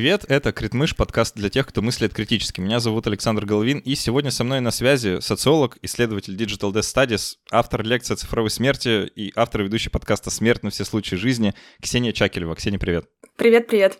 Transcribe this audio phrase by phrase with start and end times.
[0.00, 2.62] Привет, это Критмыш, подкаст для тех, кто мыслит критически.
[2.62, 7.34] Меня зовут Александр Головин, и сегодня со мной на связи социолог, исследователь Digital Death Studies,
[7.50, 12.12] автор лекции о цифровой смерти и автор ведущий подкаста «Смерть на все случаи жизни» Ксения
[12.12, 12.54] Чакелева.
[12.54, 13.10] Ксения, привет.
[13.36, 13.98] Привет, привет.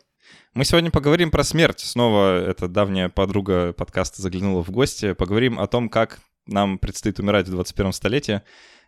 [0.55, 1.81] Мы сегодня поговорим про смерть.
[1.81, 5.13] Снова эта давняя подруга подкаста заглянула в гости.
[5.13, 8.41] Поговорим о том, как нам предстоит умирать в 21 столетии.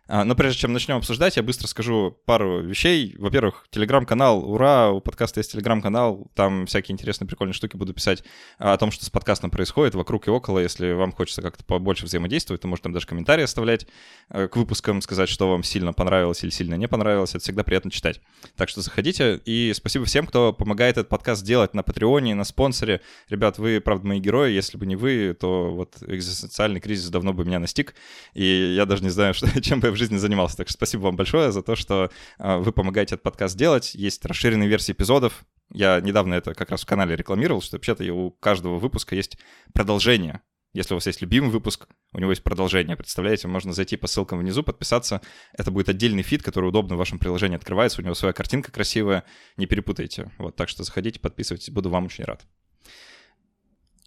[0.07, 3.15] А, но прежде чем начнем обсуждать, я быстро скажу пару вещей.
[3.17, 8.21] Во-первых, телеграм-канал, ура, у подкаста есть телеграм-канал, там всякие интересные, прикольные штуки буду писать
[8.57, 10.59] о том, что с подкастом происходит вокруг и около.
[10.59, 13.87] Если вам хочется как-то побольше взаимодействовать, то можете там даже комментарии оставлять
[14.29, 17.29] э, к выпускам, сказать, что вам сильно понравилось или сильно не понравилось.
[17.33, 18.19] Это всегда приятно читать.
[18.57, 22.99] Так что заходите, и спасибо всем, кто помогает этот подкаст делать на Патреоне, на спонсоре.
[23.29, 24.51] Ребят, вы, правда, мои герои.
[24.51, 27.95] Если бы не вы, то вот экзистенциальный кризис давно бы меня настиг,
[28.33, 30.57] и я даже не знаю, что, чем бы в жизни занимался.
[30.57, 33.95] Так что спасибо вам большое за то, что э, вы помогаете этот подкаст делать.
[33.95, 35.45] Есть расширенные версии эпизодов.
[35.71, 39.37] Я недавно это как раз в канале рекламировал, что вообще-то у каждого выпуска есть
[39.73, 40.41] продолжение.
[40.73, 43.47] Если у вас есть любимый выпуск, у него есть продолжение, представляете?
[43.47, 45.21] Можно зайти по ссылкам внизу, подписаться.
[45.53, 48.01] Это будет отдельный фид, который удобно в вашем приложении открывается.
[48.01, 49.23] У него своя картинка красивая,
[49.55, 50.31] не перепутайте.
[50.39, 52.43] Вот, так что заходите, подписывайтесь, буду вам очень рад.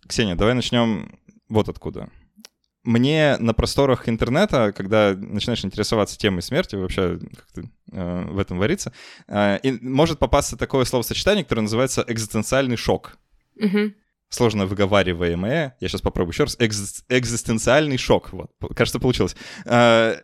[0.09, 2.11] Ксения, давай начнем вот откуда
[2.87, 8.93] мне на просторах интернета, когда начинаешь интересоваться темой смерти, вообще как э, в этом варится,
[9.29, 13.19] э, и может попасться такое словосочетание, которое называется экзистенциальный шок.
[13.57, 13.93] Угу.
[14.29, 15.77] Сложно выговариваемое.
[15.79, 16.57] Я сейчас попробую еще раз.
[16.59, 18.33] Экз, экзистенциальный шок.
[18.33, 19.37] Вот, кажется, получилось.
[19.65, 20.21] Э,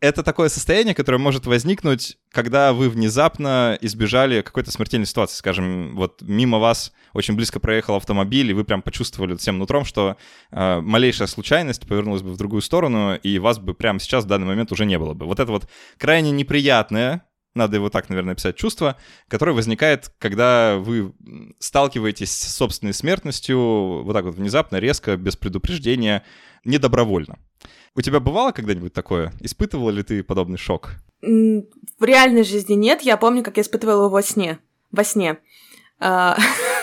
[0.00, 5.36] это такое состояние, которое может возникнуть, когда вы внезапно избежали какой-то смертельной ситуации.
[5.36, 10.16] Скажем, вот мимо вас очень близко проехал автомобиль, и вы прям почувствовали всем нутром, что
[10.50, 14.46] э, малейшая случайность повернулась бы в другую сторону, и вас бы прямо сейчас в данный
[14.46, 15.26] момент уже не было бы.
[15.26, 15.68] Вот это вот
[15.98, 17.24] крайне неприятное,
[17.54, 18.96] надо его так, наверное, писать, чувство,
[19.28, 21.12] которое возникает, когда вы
[21.58, 26.24] сталкиваетесь с собственной смертностью вот так вот внезапно, резко, без предупреждения,
[26.64, 27.38] недобровольно.
[27.96, 29.32] У тебя бывало когда-нибудь такое?
[29.40, 30.92] Испытывала ли ты подобный шок?
[31.20, 33.02] В реальной жизни нет.
[33.02, 34.58] Я помню, как я испытывала его во сне.
[34.92, 35.38] Во сне.
[35.98, 36.38] А,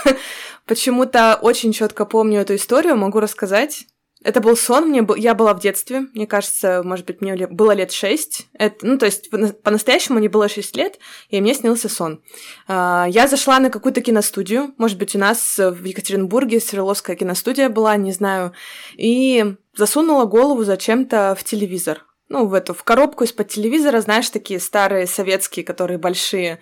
[0.66, 3.88] почему-то очень четко помню эту историю, могу рассказать.
[4.28, 7.94] Это был сон, мне, я была в детстве, мне кажется, может быть, мне было лет
[7.94, 8.48] шесть.
[8.52, 9.30] Это, ну, то есть
[9.64, 11.00] по-настоящему мне было шесть лет,
[11.30, 12.22] и мне снился сон.
[12.68, 17.96] А, я зашла на какую-то киностудию, может быть, у нас в Екатеринбурге Свердловская киностудия была,
[17.96, 18.52] не знаю,
[18.98, 22.06] и засунула голову зачем-то в телевизор.
[22.28, 26.60] Ну, в эту, в коробку из-под телевизора, знаешь, такие старые советские, которые большие.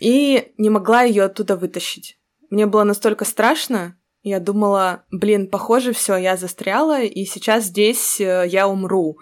[0.00, 2.18] И не могла ее оттуда вытащить.
[2.50, 3.96] Мне было настолько страшно,
[4.28, 9.18] я думала, блин, похоже, все, я застряла, и сейчас здесь э, я умру.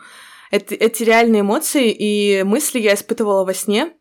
[0.51, 3.93] Это, эти реальные эмоции и мысли я испытывала во сне.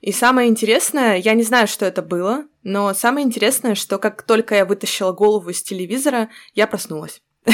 [0.00, 4.54] И самое интересное, я не знаю, что это было, но самое интересное, что как только
[4.54, 7.22] я вытащила голову из телевизора, я проснулась.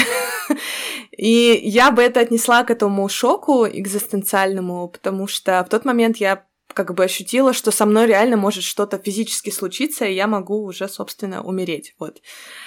[1.17, 6.45] И я бы это отнесла к этому шоку экзистенциальному, потому что в тот момент я
[6.75, 10.89] как бы ощутила, что со мной реально может что-то физически случиться, и я могу уже,
[10.89, 11.95] собственно, умереть.
[11.99, 12.21] Вот.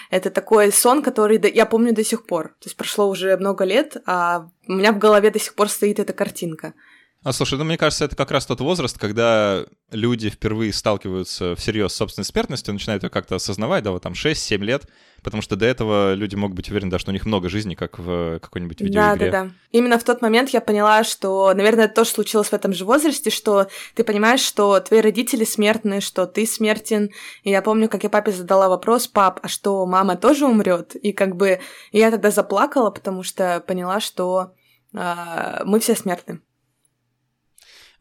[0.09, 2.49] Это такой сон, который я помню до сих пор.
[2.59, 5.99] То есть прошло уже много лет, а у меня в голове до сих пор стоит
[5.99, 6.73] эта картинка.
[7.27, 11.91] А слушай, ну мне кажется, это как раз тот возраст, когда люди впервые сталкиваются всерьез
[11.91, 14.87] с собственной смертностью, начинают ее как-то осознавать, да, вот там 6-7 лет,
[15.23, 17.99] потому что до этого люди могут быть уверены, да, что у них много жизни, как
[17.99, 19.29] в какой-нибудь видеоигре.
[19.29, 19.51] Да, да, да.
[19.71, 23.29] Именно в тот момент я поняла, что, наверное, это тоже случилось в этом же возрасте,
[23.29, 27.09] что ты понимаешь, что твои родители смертны, что ты смертен.
[27.43, 30.95] И я помню, как я папе задала вопрос, пап, а что, мама тоже умрет?
[30.95, 31.59] И как бы
[31.91, 34.53] я тогда заплакала, потому что поняла, что
[34.93, 36.39] э, мы все смертны.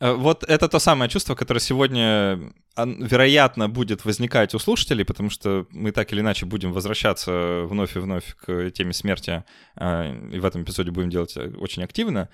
[0.01, 5.67] Э, вот это то самое чувство, которое сегодня, вероятно, будет возникать у слушателей, потому что
[5.71, 9.45] мы так или иначе будем возвращаться вновь и вновь к теме смерти,
[9.77, 12.29] э, и в этом эпизоде будем делать э, очень активно.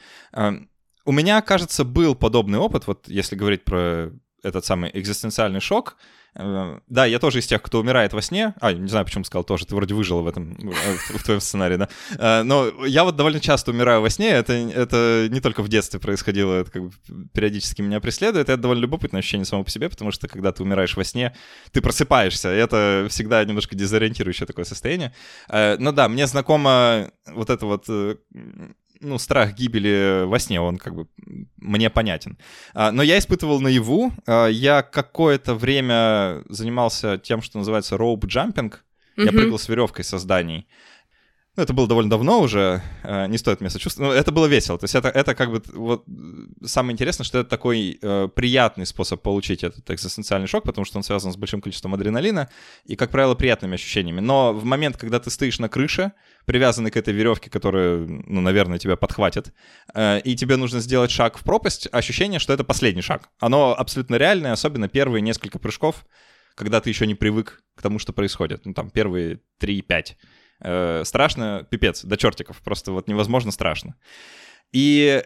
[1.05, 4.13] У меня, кажется, был подобный опыт, вот если говорить про
[4.43, 5.97] этот самый экзистенциальный шок,
[6.35, 8.55] Э, да, я тоже из тех, кто умирает во сне.
[8.61, 9.67] А, не знаю, почему сказал тоже.
[9.67, 10.55] Ты вроде выжил в этом,
[11.15, 11.89] в, твоем сценарии, да.
[12.19, 14.31] Э, но я вот довольно часто умираю во сне.
[14.31, 16.93] Это, это не только в детстве происходило, это как бы
[17.33, 18.49] периодически меня преследует.
[18.49, 21.35] Это довольно любопытное ощущение само по себе, потому что когда ты умираешь во сне,
[21.71, 22.49] ты просыпаешься.
[22.49, 25.13] Это всегда немножко дезориентирующее такое состояние.
[25.49, 27.87] Э, но да, мне знакомо вот это вот
[29.03, 31.07] ну, страх гибели во сне, он как бы
[31.57, 32.39] мне понятен.
[32.73, 34.13] А, но я испытывал наяву.
[34.27, 38.73] А, я какое-то время занимался тем, что называется rope jumping.
[39.17, 39.25] Mm-hmm.
[39.25, 40.67] Я прыгал с веревкой со зданий.
[41.57, 44.79] ну, это было довольно давно уже, э, не стоит мне сочувствовать, но это было весело.
[44.79, 46.05] То есть это, это как бы вот
[46.65, 51.03] самое интересное, что это такой э, приятный способ получить этот экзистенциальный шок, потому что он
[51.03, 52.49] связан с большим количеством адреналина
[52.87, 54.21] и, как правило, приятными ощущениями.
[54.21, 56.13] Но в момент, когда ты стоишь на крыше,
[56.45, 59.53] привязанный к этой веревке, которая, ну, наверное, тебя подхватит,
[59.95, 63.29] э, и тебе нужно сделать шаг в пропасть, ощущение, что это последний шаг.
[63.41, 66.05] Оно абсолютно реальное, особенно первые несколько прыжков,
[66.55, 68.67] когда ты еще не привык к тому, что происходит.
[68.67, 70.17] Ну, там, первые 3-5
[70.65, 73.97] Э, страшно, пипец, до чертиков, просто вот невозможно страшно.
[74.71, 75.23] И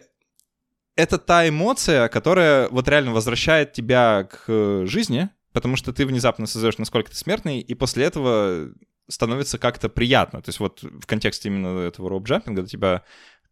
[0.95, 6.79] это та эмоция, которая вот реально возвращает тебя к жизни, потому что ты внезапно создаешь,
[6.79, 8.71] насколько ты смертный, и после этого
[9.07, 10.41] становится как-то приятно.
[10.41, 13.03] То есть вот в контексте именно этого роуп-джампинга тебя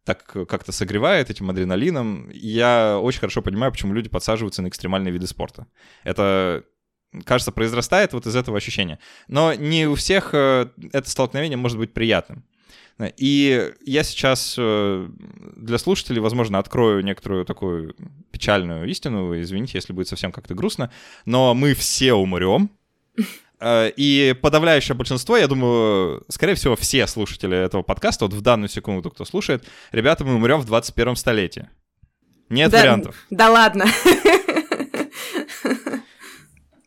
[0.04, 2.30] так как-то согревает этим адреналином.
[2.30, 5.66] Я очень хорошо понимаю, почему люди подсаживаются на экстремальные виды спорта.
[6.04, 6.64] Это
[7.24, 8.98] кажется, произрастает вот из этого ощущения.
[9.28, 12.44] Но не у всех э, это столкновение может быть приятным.
[13.18, 15.08] И я сейчас э,
[15.56, 17.94] для слушателей, возможно, открою некоторую такую
[18.30, 19.38] печальную истину.
[19.40, 20.90] Извините, если будет совсем как-то грустно.
[21.26, 22.70] Но мы все умрем.
[23.58, 28.68] Э, и подавляющее большинство, я думаю, скорее всего, все слушатели этого подкаста, вот в данную
[28.68, 31.68] секунду, кто слушает, ребята, мы умрем в 21 столетии.
[32.48, 33.16] Нет да, вариантов.
[33.30, 33.86] Да ладно.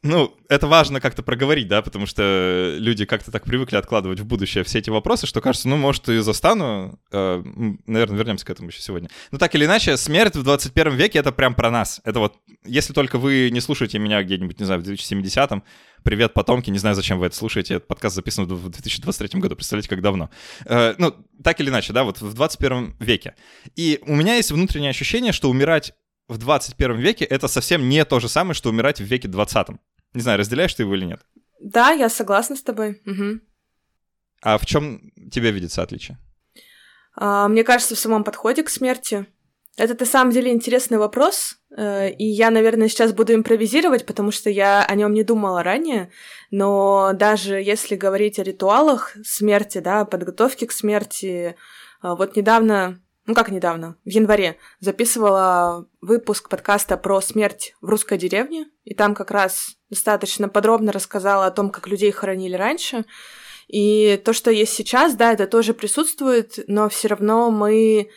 [0.09, 4.63] ну, это важно как-то проговорить, да, потому что люди как-то так привыкли откладывать в будущее
[4.63, 6.99] все эти вопросы, что кажется, ну, может, и застану.
[7.11, 7.43] Э,
[7.85, 9.09] наверное, вернемся к этому еще сегодня.
[9.31, 12.01] Но так или иначе, смерть в 21 веке— это прям про нас.
[12.03, 15.63] Это вот, если только вы не слушаете меня где-нибудь, не знаю, в 2070-м,
[16.01, 19.89] привет, потомки, не знаю, зачем вы это слушаете, этот подкаст записан в 2023 году, представляете,
[19.89, 20.31] как давно.
[20.65, 21.13] Э, ну,
[21.43, 23.35] так или иначе, да, вот в 21 веке.
[23.75, 25.93] И у меня есть внутреннее ощущение, что умирать
[26.27, 29.67] в 21 веке это совсем не то же самое, что умирать в веке 20.
[30.13, 31.21] Не знаю, разделяешь ты его или нет?
[31.59, 33.01] Да, я согласна с тобой.
[33.05, 33.39] Угу.
[34.41, 36.17] А в чем тебе видится отличие?
[37.15, 39.27] А, мне кажется, в самом подходе к смерти.
[39.77, 44.49] Это на самом деле интересный вопрос, э, и я, наверное, сейчас буду импровизировать, потому что
[44.49, 46.11] я о нем не думала ранее.
[46.51, 51.55] Но даже если говорить о ритуалах смерти, да, подготовке к смерти, э,
[52.01, 58.65] вот недавно ну как недавно, в январе, записывала выпуск подкаста про смерть в русской деревне,
[58.85, 63.05] и там как раз достаточно подробно рассказала о том, как людей хоронили раньше.
[63.67, 68.09] И то, что есть сейчас, да, это тоже присутствует, но все равно мы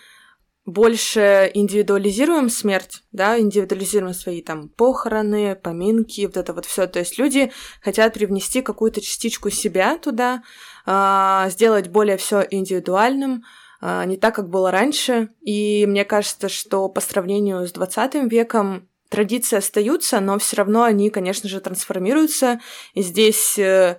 [0.64, 6.86] больше индивидуализируем смерть, да, индивидуализируем свои там похороны, поминки, вот это вот все.
[6.86, 10.42] То есть люди хотят привнести какую-то частичку себя туда,
[10.86, 15.30] э, сделать более все индивидуальным, а, не так, как было раньше.
[15.40, 21.10] И мне кажется, что по сравнению с 20 веком традиции остаются, но все равно они,
[21.10, 22.60] конечно же, трансформируются.
[22.94, 23.98] И здесь э,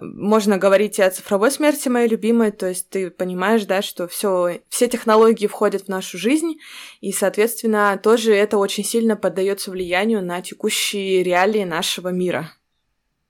[0.00, 4.60] можно говорить и о цифровой смерти моей любимой, то есть ты понимаешь, да, что все,
[4.68, 6.56] все технологии входят в нашу жизнь,
[7.00, 12.50] и, соответственно, тоже это очень сильно поддается влиянию на текущие реалии нашего мира.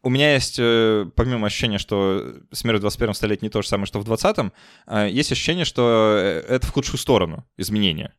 [0.05, 3.87] У меня есть, э, помимо ощущения, что смерть в 21 столетии не то же самое,
[3.87, 4.53] что в 20-м,
[4.87, 8.13] э, есть ощущение, что э, это в худшую сторону изменения.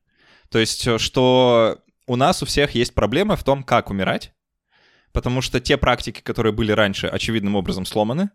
[0.49, 4.33] То есть, что у нас у всех есть проблема в том, как умирать,
[5.11, 8.31] потому что те практики, которые были раньше, очевидным образом сломаны.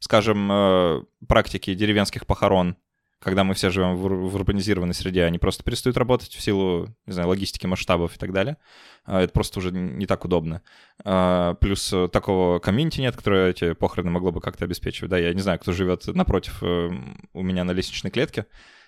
[0.00, 2.76] Скажем, практики деревенских похорон
[3.20, 7.12] когда мы все живем в, в урбанизированной среде, они просто перестают работать в силу, не
[7.12, 8.58] знаю, логистики, масштабов и так далее.
[9.04, 10.62] А, это просто уже не так удобно.
[11.04, 15.10] А, плюс э, такого комьюнити нет, которое эти похороны могло бы как-то обеспечивать.
[15.10, 16.90] Да, я не знаю, кто живет напротив э,
[17.32, 18.46] у меня на лестничной клетке.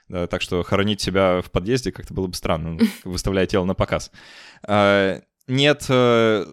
[0.08, 4.12] Да, так что хоронить себя в подъезде как-то было бы странно, выставляя тело на показ.
[4.62, 6.46] А, нет э,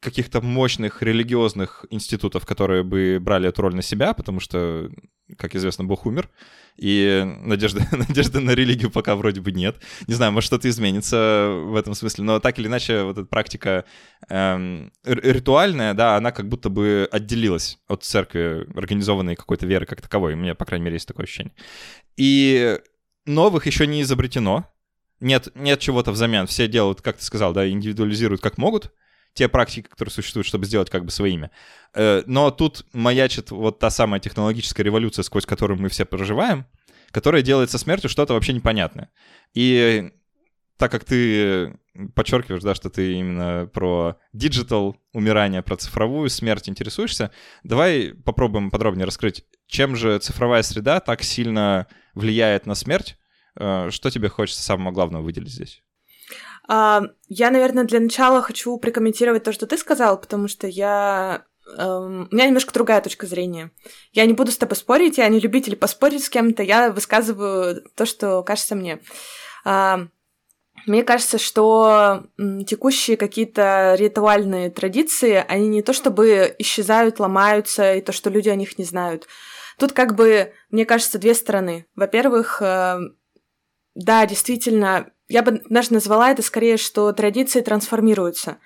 [0.00, 4.90] каких-то мощных религиозных институтов, которые бы брали эту роль на себя, потому что,
[5.36, 6.30] как известно, Бог умер,
[6.76, 9.76] и надежды, надежды на религию пока вроде бы нет.
[10.06, 13.84] Не знаю, может, что-то изменится в этом смысле, но так или иначе, вот эта практика
[14.30, 20.32] эм, ритуальная, да, она как будто бы отделилась от церкви, организованной какой-то веры как таковой.
[20.32, 21.52] У меня, по крайней мере, есть такое ощущение.
[22.16, 22.78] И
[23.26, 24.66] новых еще не изобретено,
[25.20, 26.46] нет, нет чего-то взамен.
[26.46, 28.90] Все делают, как ты сказал, да, индивидуализируют как могут
[29.34, 31.50] те практики, которые существуют, чтобы сделать как бы своими.
[31.94, 36.66] Э, но тут маячит вот та самая технологическая революция, сквозь которую мы все проживаем,
[37.10, 39.10] которая делает со смертью что-то вообще непонятное.
[39.54, 40.10] И
[40.76, 41.76] так как ты
[42.14, 47.30] подчеркиваешь, да, что ты именно про digital умирание, про цифровую смерть интересуешься,
[47.62, 53.18] давай попробуем подробнее раскрыть, чем же цифровая среда так сильно влияет на смерть,
[53.56, 55.82] э, что тебе хочется самого главного выделить здесь?
[56.68, 61.44] А, я, наверное, для начала хочу прокомментировать то, что ты сказал, потому что я
[61.76, 63.70] эм, у меня немножко другая точка зрения.
[64.12, 68.06] Я не буду с тобой спорить, я не любитель поспорить с кем-то, я высказываю то,
[68.06, 69.00] что кажется мне.
[69.64, 70.06] Э,
[70.86, 72.24] мне кажется, что
[72.66, 78.56] текущие какие-то ритуальные традиции, они не то чтобы исчезают, ломаются, и то, что люди о
[78.56, 79.26] них не знают.
[79.78, 81.86] Тут как бы, мне кажется, две стороны.
[81.94, 82.98] Во-первых, э,
[83.94, 88.58] да, действительно, я бы даже назвала это скорее, что традиции трансформируются.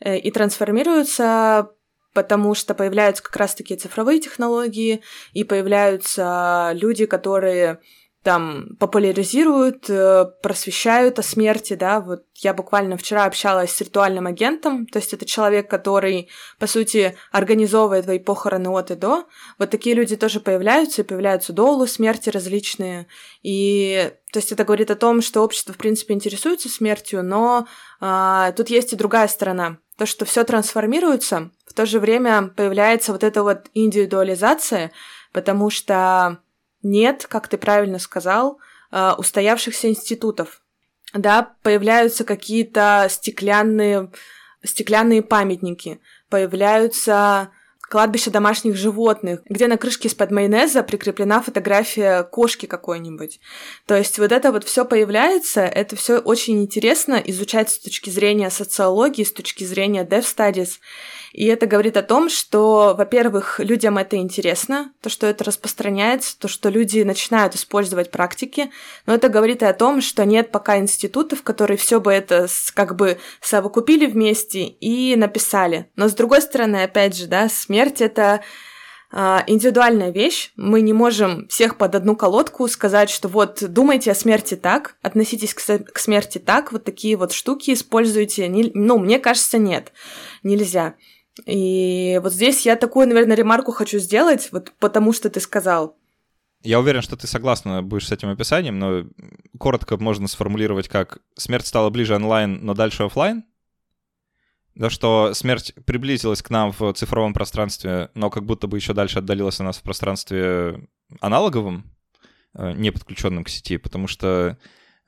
[0.00, 1.70] Э, и трансформируются
[2.14, 5.02] потому что появляются как раз-таки цифровые технологии,
[5.34, 7.80] и появляются люди, которые
[8.26, 14.88] там популяризируют, э, просвещают о смерти, да, вот я буквально вчера общалась с ритуальным агентом,
[14.88, 16.28] то есть это человек, который,
[16.58, 19.26] по сути, организовывает твои похороны от и до,
[19.60, 23.06] вот такие люди тоже появляются, и появляются долу смерти различные,
[23.44, 27.68] и то есть это говорит о том, что общество, в принципе, интересуется смертью, но
[28.00, 33.12] а, тут есть и другая сторона, то, что все трансформируется, в то же время появляется
[33.12, 34.90] вот эта вот индивидуализация,
[35.32, 36.40] потому что
[36.86, 38.58] нет, как ты правильно сказал,
[38.90, 40.62] э, устоявшихся институтов.
[41.12, 44.10] Да, появляются какие-то стеклянные,
[44.62, 47.50] стеклянные памятники, появляются
[47.88, 53.40] кладбище домашних животных, где на крышке из-под майонеза прикреплена фотография кошки какой-нибудь.
[53.86, 58.50] То есть вот это вот все появляется, это все очень интересно изучать с точки зрения
[58.50, 60.78] социологии, с точки зрения dev studies.
[61.32, 66.48] И это говорит о том, что, во-первых, людям это интересно, то, что это распространяется, то,
[66.48, 68.70] что люди начинают использовать практики,
[69.04, 72.96] но это говорит и о том, что нет пока институтов, которые все бы это как
[72.96, 75.90] бы совокупили вместе и написали.
[75.94, 78.40] Но с другой стороны, опять же, да, смерть это
[79.12, 80.50] а, индивидуальная вещь.
[80.56, 85.52] Мы не можем всех под одну колодку сказать, что вот думайте о смерти так, относитесь
[85.52, 88.48] к, смерти так, вот такие вот штуки используйте.
[88.48, 89.92] Ну, мне кажется, нет,
[90.42, 90.94] нельзя.
[91.44, 95.96] И вот здесь я такую, наверное, ремарку хочу сделать, вот потому что ты сказал.
[96.62, 99.04] Я уверен, что ты согласна будешь с этим описанием, но
[99.58, 103.44] коротко можно сформулировать как «смерть стала ближе онлайн, но дальше офлайн».
[104.76, 109.20] Да, что смерть приблизилась к нам в цифровом пространстве, но как будто бы еще дальше
[109.20, 110.86] отдалилась от нас в пространстве
[111.18, 111.90] аналоговом,
[112.54, 114.58] э, не подключенном к сети, потому что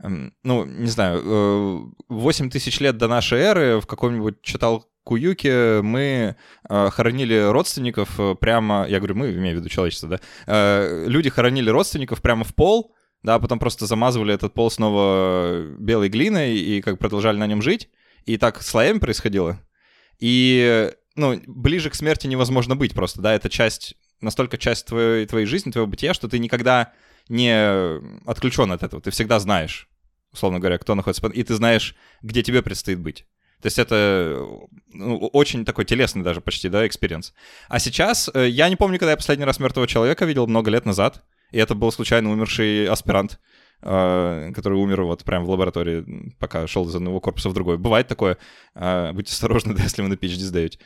[0.03, 5.83] эм, ну, не знаю, 8 э, тысяч лет до нашей эры в каком-нибудь читал Куюке
[5.83, 6.37] мы
[6.69, 12.23] э, хоронили родственников прямо, я говорю, мы, имею в виду человечество, да, люди хоронили родственников
[12.23, 16.99] прямо в пол, да, а потом просто замазывали этот пол снова белой глиной и как
[16.99, 17.91] продолжали на нем жить,
[18.27, 19.61] и так слоями происходило.
[20.19, 25.47] И, ну, ближе к смерти невозможно быть просто, да, это часть, настолько часть твоей, твоей
[25.47, 26.93] жизни, твоего бытия, что ты никогда
[27.29, 29.89] не отключен от этого, ты всегда знаешь,
[30.33, 33.27] условно говоря, кто находится, и ты знаешь, где тебе предстоит быть.
[33.61, 34.47] То есть это
[34.93, 37.35] ну, очень такой телесный даже почти, да, experience.
[37.69, 40.87] А сейчас, э, я не помню, когда я последний раз мертвого человека видел, много лет
[40.87, 43.41] назад, и это был случайно умерший аспирант,
[43.81, 47.79] который умер вот прямо в лаборатории, пока шел из одного корпуса в другой.
[47.79, 48.39] Бывает такое.
[48.75, 50.79] Э, будьте осторожны, да, если вы на PhD сдаете.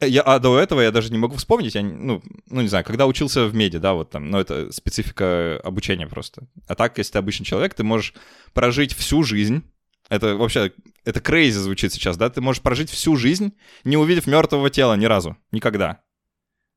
[0.00, 3.06] Я, а до этого я даже не могу вспомнить, я, ну, ну, не знаю, когда
[3.06, 6.48] учился в меди, да, вот там, но это специфика обучения просто.
[6.66, 8.12] А так, если ты обычный человек, ты можешь
[8.52, 9.62] прожить всю жизнь
[10.08, 10.72] это вообще,
[11.04, 12.28] это крейзи звучит сейчас, да?
[12.28, 16.02] Ты можешь прожить всю жизнь, не увидев мертвого тела ни разу, никогда.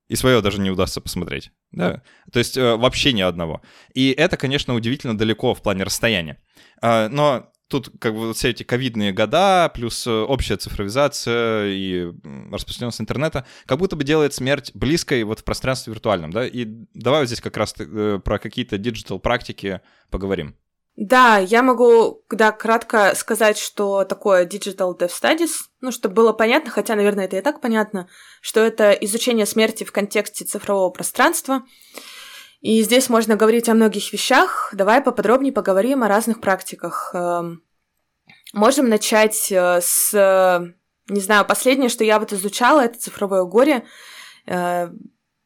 [0.07, 2.01] И свое даже не удастся посмотреть, да?
[2.31, 3.61] То есть э, вообще ни одного.
[3.93, 6.41] И это, конечно, удивительно далеко в плане расстояния.
[6.81, 12.11] Э, но тут как бы все эти ковидные года, плюс э, общая цифровизация и
[12.51, 16.47] распространенность интернета, как будто бы делает смерть близкой вот в пространстве виртуальном, да?
[16.47, 20.55] И давай вот здесь как раз э, про какие-то digital практики поговорим.
[20.97, 26.71] Да, я могу, да, кратко сказать, что такое Digital Death Studies, ну, чтобы было понятно,
[26.71, 28.09] хотя, наверное, это и так понятно,
[28.41, 31.61] что это изучение смерти в контексте цифрового пространства.
[32.61, 34.71] И здесь можно говорить о многих вещах.
[34.73, 37.11] Давай поподробнее поговорим о разных практиках.
[37.13, 37.61] Эм,
[38.53, 40.73] можем начать э, с,
[41.09, 43.85] не знаю, последнее, что я вот изучала, это цифровое горе.
[44.47, 44.89] Э,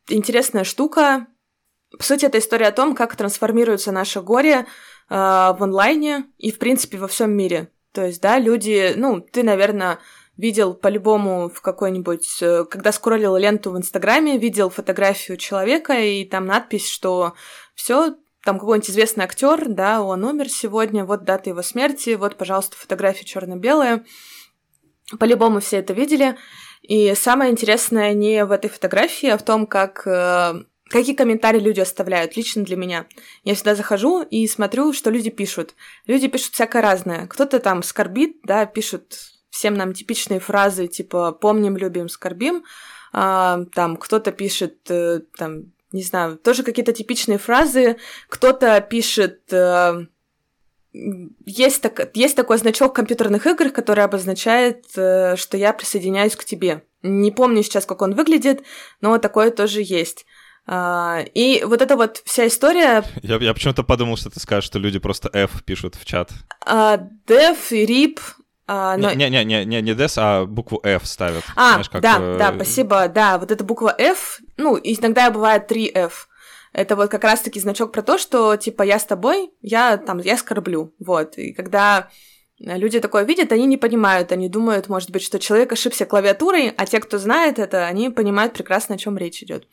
[0.08, 1.27] интересная штука.
[1.98, 4.65] По сути, это история о том, как трансформируется наше горе
[5.13, 7.70] а, в онлайне и, в принципе, во всем мире.
[7.91, 10.00] То есть, да, люди, ну, ты, наверное,
[10.38, 16.46] видел по-любому в какой-нибудь, э, когда скроллил ленту в Инстаграме, видел фотографию человека и там
[16.46, 17.34] надпись, что
[17.75, 18.15] все,
[18.46, 23.25] там какой-нибудь известный актер, да, он умер сегодня, вот дата его смерти, вот, пожалуйста, фотография
[23.25, 24.06] черно-белая.
[25.20, 26.38] По-любому все это видели.
[26.84, 31.79] И самое интересное не в этой фотографии, а в том, как э, Какие комментарии люди
[31.79, 33.07] оставляют лично для меня?
[33.45, 35.74] Я всегда захожу и смотрю, что люди пишут.
[36.05, 37.27] Люди пишут всякое разное.
[37.27, 39.17] Кто-то там скорбит, да, пишут
[39.50, 42.65] всем нам типичные фразы типа «помним, любим, скорбим»,
[43.13, 47.98] а, там кто-то пишет, э, там, не знаю, тоже какие-то типичные фразы,
[48.29, 50.05] кто-то пишет э,
[51.45, 56.43] есть, так, есть такой значок в компьютерных игр, который обозначает, э, что я присоединяюсь к
[56.43, 56.83] тебе.
[57.01, 58.63] Не помню сейчас, как он выглядит,
[59.00, 60.25] но такое тоже есть.
[60.68, 63.03] А, и вот эта вот вся история...
[63.24, 66.30] Я, я почему-то подумал, что ты скажешь, что люди просто F пишут в чат.
[66.65, 68.20] А, Def и RIP...
[68.68, 69.12] А, но...
[69.12, 71.44] Не, не, не, не, не Des, а букву F ставят.
[71.56, 72.38] А, Знаешь, как, да, э...
[72.38, 76.12] да, спасибо, да, вот эта буква F, ну, иногда бывает 3F,
[76.72, 80.38] это вот как раз-таки значок про то, что, типа, я с тобой, я там, я
[80.38, 82.08] скорблю, вот, и когда
[82.60, 86.86] люди такое видят, они не понимают, они думают, может быть, что человек ошибся клавиатурой, а
[86.86, 89.68] те, кто знает это, они понимают прекрасно, о чем речь идет.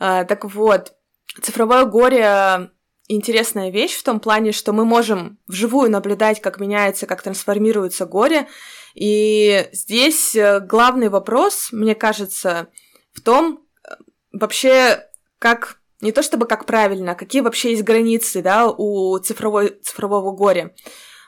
[0.00, 0.94] А, так вот,
[1.40, 2.70] цифровое горе
[3.06, 8.48] интересная вещь в том плане, что мы можем вживую наблюдать, как меняется, как трансформируется горе.
[8.94, 12.68] И здесь э, главный вопрос, мне кажется,
[13.12, 13.94] в том, э,
[14.32, 20.32] вообще, как не то чтобы как правильно, какие вообще есть границы, да, у цифровой, цифрового
[20.32, 20.74] горя.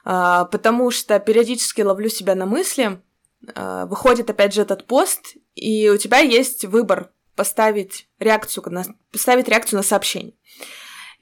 [0.05, 3.01] А, потому что периодически ловлю себя на мысли,
[3.55, 9.49] а, выходит опять же этот пост, и у тебя есть выбор поставить реакцию на, поставить
[9.49, 10.35] реакцию на сообщение.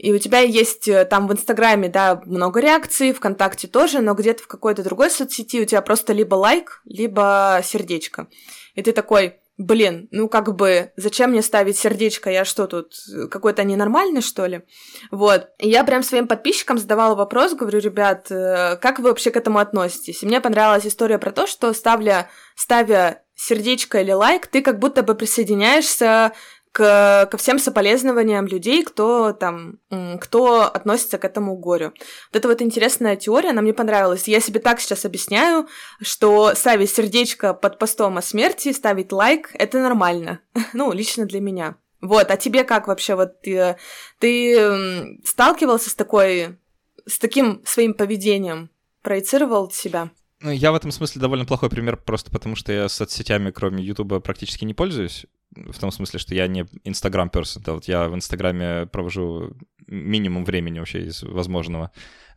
[0.00, 4.42] И у тебя есть э, там в Инстаграме, да, много реакций, ВКонтакте тоже, но где-то
[4.44, 8.26] в какой-то другой соцсети у тебя просто либо лайк, либо сердечко.
[8.74, 12.94] И ты такой, блин, ну как бы, зачем мне ставить сердечко, я что тут,
[13.30, 14.62] какой-то ненормальный, что ли?
[15.10, 15.50] Вот.
[15.58, 19.58] И я прям своим подписчикам задавала вопрос, говорю, ребят, э, как вы вообще к этому
[19.58, 20.22] относитесь?
[20.22, 25.02] И мне понравилась история про то, что ставля, ставя сердечко или лайк, ты как будто
[25.02, 26.32] бы присоединяешься
[26.73, 29.78] к, ко всем соболезнованиям людей, кто там,
[30.21, 31.93] кто относится к этому горю.
[32.32, 34.28] Вот это вот интересная теория, она мне понравилась.
[34.28, 35.69] Я себе так сейчас объясняю,
[36.02, 40.41] что ставить сердечко под постом о смерти, ставить лайк, это нормально.
[40.75, 41.76] ну, лично для меня.
[42.02, 43.14] Вот, а тебе как вообще?
[43.14, 43.76] Вот ты,
[44.19, 46.58] ты сталкивался с такой,
[47.06, 48.71] с таким своим поведением?
[49.02, 50.10] Проецировал себя?
[50.40, 54.20] Ну, я в этом смысле довольно плохой пример, просто потому что я соцсетями, кроме Ютуба,
[54.20, 58.14] практически не пользуюсь в том смысле, что я не Инстаграм person, да, вот я в
[58.14, 61.90] Инстаграме провожу минимум времени вообще из возможного.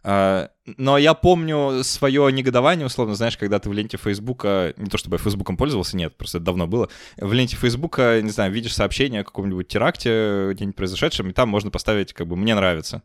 [0.03, 4.97] А, но я помню свое негодование, условно, знаешь, когда ты в ленте Фейсбука, не то
[4.97, 8.75] чтобы я Фейсбуком пользовался, нет, просто это давно было, в ленте Фейсбука, не знаю, видишь
[8.75, 13.03] сообщение о каком-нибудь теракте, где-нибудь произошедшем, и там можно поставить, как бы, «мне нравится»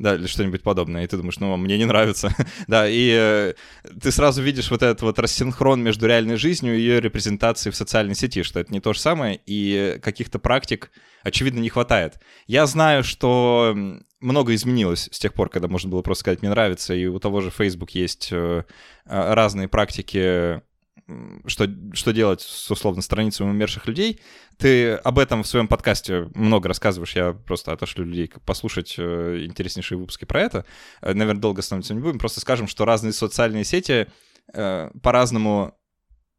[0.00, 2.34] да, или что-нибудь подобное, и ты думаешь, ну, мне не нравится,
[2.66, 3.54] да, и э,
[4.00, 8.14] ты сразу видишь вот этот вот рассинхрон между реальной жизнью и ее репрезентацией в социальной
[8.14, 10.90] сети, что это не то же самое, и каких-то практик,
[11.22, 12.18] очевидно, не хватает.
[12.46, 13.76] Я знаю, что
[14.20, 17.42] много изменилось с тех пор, когда можно было просто сказать «мне нравится», и у того
[17.42, 18.64] же Facebook есть э,
[19.04, 20.62] а, разные практики
[21.46, 24.20] что, что делать с условно страницами умерших людей.
[24.58, 29.98] Ты об этом в своем подкасте много рассказываешь, я просто отошлю людей послушать э, интереснейшие
[29.98, 30.64] выпуски про это.
[31.00, 34.08] Э, наверное, долго остановиться не будем, просто скажем, что разные социальные сети
[34.52, 35.76] э, по-разному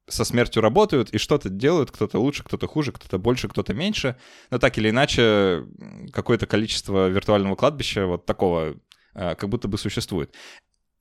[0.08, 4.18] со смертью работают и что-то делают, кто-то лучше, кто-то хуже, кто-то больше, кто-то меньше.
[4.50, 5.66] Но так или иначе,
[6.12, 8.76] какое-то количество виртуального кладбища вот такого
[9.14, 10.34] как будто бы существует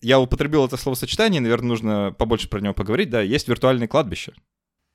[0.01, 4.33] я употребил это словосочетание, наверное, нужно побольше про него поговорить, да, есть виртуальные кладбища.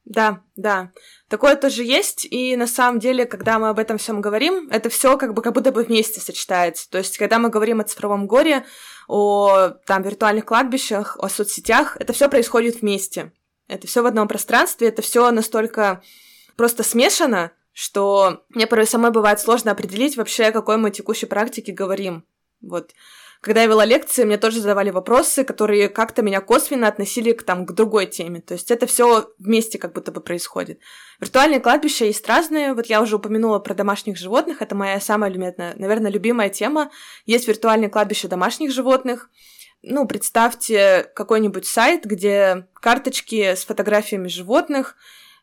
[0.06, 0.92] Да, да.
[1.30, 5.18] Такое тоже есть, и на самом деле, когда мы об этом всем говорим, это все
[5.18, 6.88] как бы как будто бы вместе сочетается.
[6.92, 8.66] То есть, когда мы говорим о цифровом горе,
[9.08, 13.32] о там виртуальных кладбищах, о соцсетях, это все происходит вместе.
[13.68, 16.04] Это все в одном пространстве, это все настолько
[16.56, 21.72] просто смешано, что мне порой самой бывает сложно определить вообще, о какой мы текущей практике
[21.72, 22.26] говорим.
[22.62, 22.92] Вот.
[23.46, 27.68] Когда я вела лекции, мне тоже задавали вопросы, которые как-то меня косвенно относили к, там,
[27.68, 28.42] к другой теме.
[28.42, 30.80] То есть это все вместе как будто бы происходит.
[31.20, 32.74] Виртуальные кладбища есть разные.
[32.74, 34.64] Вот я уже упомянула про домашних животных.
[34.64, 35.32] Это моя самая,
[35.78, 36.90] наверное, любимая тема.
[37.28, 39.30] Есть виртуальные кладбища домашних животных.
[39.84, 44.96] Ну, представьте какой-нибудь сайт, где карточки с фотографиями животных,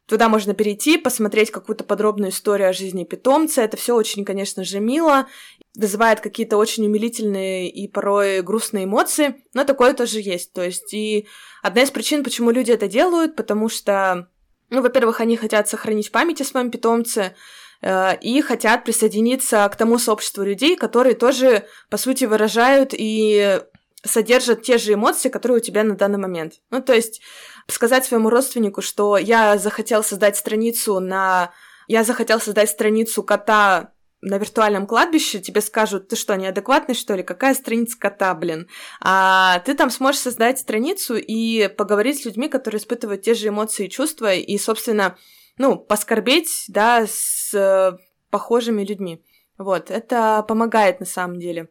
[0.06, 3.62] Туда можно перейти, посмотреть какую-то подробную историю о жизни питомца.
[3.62, 5.26] Это все очень, конечно же, мило
[5.74, 10.52] вызывает какие-то очень умилительные и порой грустные эмоции, но такое тоже есть.
[10.52, 11.26] То есть и
[11.62, 14.28] одна из причин, почему люди это делают, потому что,
[14.68, 17.34] ну, во-первых, они хотят сохранить память о своем питомце,
[17.80, 23.62] э, и хотят присоединиться к тому сообществу людей, которые тоже, по сути, выражают и
[24.04, 26.54] содержат те же эмоции, которые у тебя на данный момент.
[26.70, 27.20] Ну, то есть
[27.68, 31.52] сказать своему родственнику, что я захотел создать страницу на...
[31.88, 37.24] Я захотел создать страницу кота на виртуальном кладбище тебе скажут, ты что, неадекватный, что ли?
[37.24, 38.68] Какая страница кота, блин?
[39.00, 43.86] А ты там сможешь создать страницу и поговорить с людьми, которые испытывают те же эмоции
[43.86, 45.18] и чувства, и, собственно,
[45.58, 47.98] ну, поскорбеть, да, с э,
[48.30, 49.24] похожими людьми.
[49.58, 51.68] Вот, это помогает на самом деле.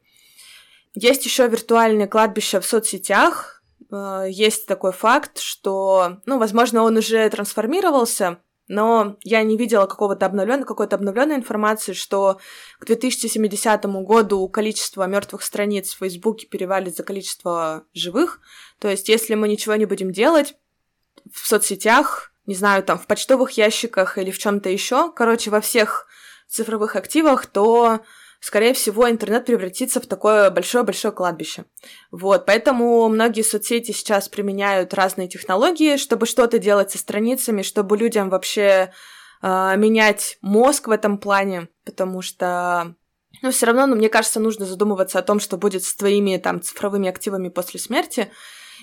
[0.93, 3.63] Есть еще виртуальное кладбище в соцсетях.
[3.91, 10.25] Э, есть такой факт, что, ну, возможно, он уже трансформировался, но я не видела какого-то
[10.25, 12.39] обновленной, какой-то обновленной информации, что
[12.79, 18.39] к 2070 году количество мертвых страниц в Фейсбуке перевалит за количество живых.
[18.79, 20.55] То есть, если мы ничего не будем делать
[21.31, 26.07] в соцсетях, не знаю, там в почтовых ящиках или в чем-то еще, короче, во всех
[26.47, 28.01] цифровых активах, то
[28.41, 31.65] скорее всего, интернет превратится в такое большое-большое кладбище.
[32.11, 38.29] Вот, поэтому многие соцсети сейчас применяют разные технологии, чтобы что-то делать со страницами, чтобы людям
[38.29, 38.91] вообще
[39.41, 42.95] э, менять мозг в этом плане, потому что
[43.41, 46.61] но все равно, ну, мне кажется, нужно задумываться о том, что будет с твоими там
[46.61, 48.29] цифровыми активами после смерти.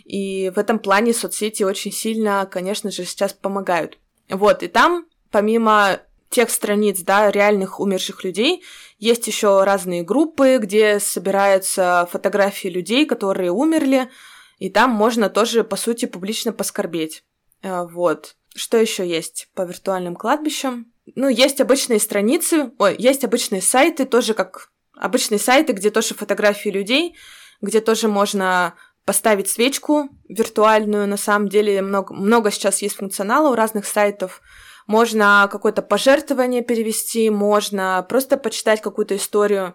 [0.04, 3.98] И в этом плане соцсети очень сильно, конечно же, сейчас помогают.
[4.30, 8.62] Вот, и там, помимо тех страниц, да, реальных умерших людей,
[8.98, 14.10] есть еще разные группы, где собираются фотографии людей, которые умерли,
[14.58, 17.24] и там можно тоже, по сути, публично поскорбеть.
[17.62, 18.36] Э, вот.
[18.54, 20.92] Что еще есть по виртуальным кладбищам?
[21.14, 26.68] Ну, есть обычные страницы, ой, есть обычные сайты, тоже как обычные сайты, где тоже фотографии
[26.68, 27.16] людей,
[27.60, 31.08] где тоже можно поставить свечку виртуальную.
[31.08, 34.42] На самом деле много, много сейчас есть функционала у разных сайтов.
[34.88, 39.74] Можно какое-то пожертвование перевести, можно просто почитать какую-то историю,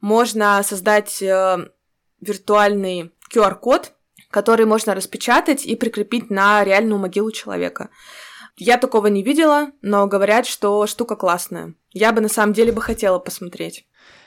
[0.00, 1.68] можно создать э,
[2.22, 3.92] виртуальный QR-код,
[4.30, 7.90] который можно распечатать и прикрепить на реальную могилу человека.
[8.56, 11.74] Я такого не видела, но говорят, что штука классная.
[11.92, 13.84] Я бы на самом деле бы хотела посмотреть.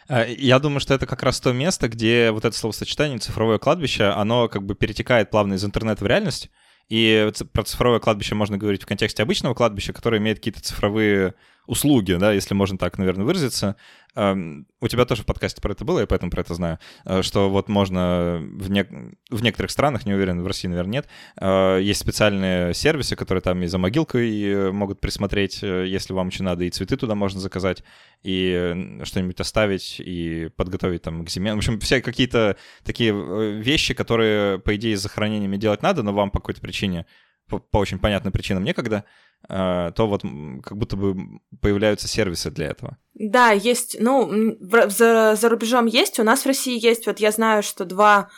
[0.08, 4.06] А, я думаю, что это как раз то место, где вот это словосочетание «цифровое кладбище»,
[4.06, 6.52] оно как бы перетекает плавно из интернета в реальность,
[6.90, 11.36] и про цифровое кладбище можно говорить в контексте обычного кладбища, которое имеет какие-то цифровые
[11.70, 13.76] услуги, да, если можно так, наверное, выразиться.
[14.16, 17.50] У тебя тоже в подкасте про это было, я поэтому про это знаю, э, что
[17.50, 18.84] вот можно в, не...
[19.30, 21.08] в некоторых странах, не уверен, в России, наверное, нет,
[21.40, 26.44] э, есть специальные сервисы, которые там и за могилкой э, могут присмотреть, если вам очень
[26.44, 27.84] надо, и цветы туда можно заказать,
[28.24, 31.54] и что-нибудь оставить, и подготовить там к зиме.
[31.54, 33.14] В общем, все какие-то такие
[33.62, 37.06] вещи, которые, по идее, с захоронениями делать надо, но вам по какой-то причине
[37.50, 39.04] по, по очень понятным причинам некогда,
[39.48, 40.22] э, то вот
[40.64, 42.98] как будто бы появляются сервисы для этого.
[43.14, 47.64] Да, есть, ну, за, за рубежом есть, у нас в России есть, вот я знаю,
[47.64, 48.30] что два,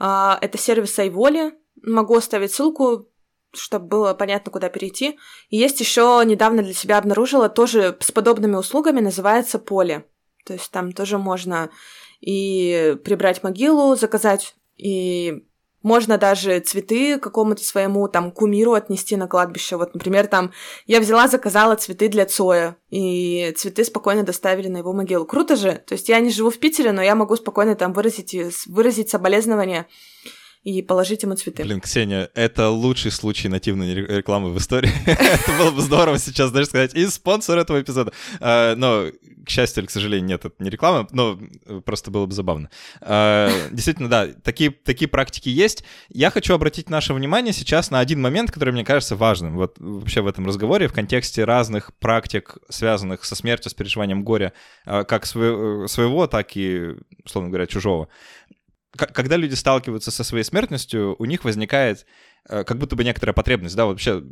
[0.00, 3.08] э, это сервис Айволи, могу оставить ссылку,
[3.54, 5.18] чтобы было понятно, куда перейти.
[5.50, 10.06] И есть еще недавно для себя обнаружила тоже с подобными услугами, называется Поле.
[10.44, 11.70] То есть там тоже можно
[12.20, 15.44] и прибрать могилу, заказать и
[15.82, 19.76] можно даже цветы какому-то своему там кумиру отнести на кладбище.
[19.76, 20.52] Вот, например, там
[20.86, 25.24] я взяла, заказала цветы для Цоя, и цветы спокойно доставили на его могилу.
[25.24, 25.82] Круто же!
[25.86, 29.86] То есть я не живу в Питере, но я могу спокойно там выразить, выразить соболезнования
[30.64, 31.64] и положить ему цветы.
[31.64, 34.92] Блин, Ксения, это лучший случай нативной рекламы в истории.
[35.06, 36.94] это было бы здорово сейчас даже сказать.
[36.94, 38.12] И спонсор этого эпизода.
[38.40, 39.06] А, но,
[39.44, 41.36] к счастью или к сожалению, нет, это не реклама, но
[41.84, 42.70] просто было бы забавно.
[43.00, 45.82] А, действительно, да, такие, такие практики есть.
[46.08, 50.20] Я хочу обратить наше внимание сейчас на один момент, который мне кажется важным вот вообще
[50.20, 54.52] в этом разговоре в контексте разных практик, связанных со смертью, с переживанием горя,
[54.86, 56.94] а, как своего, так и,
[57.24, 58.08] условно говоря, чужого
[58.96, 62.06] когда люди сталкиваются со своей смертностью, у них возникает
[62.48, 64.22] э, как будто бы некоторая потребность, да, вообще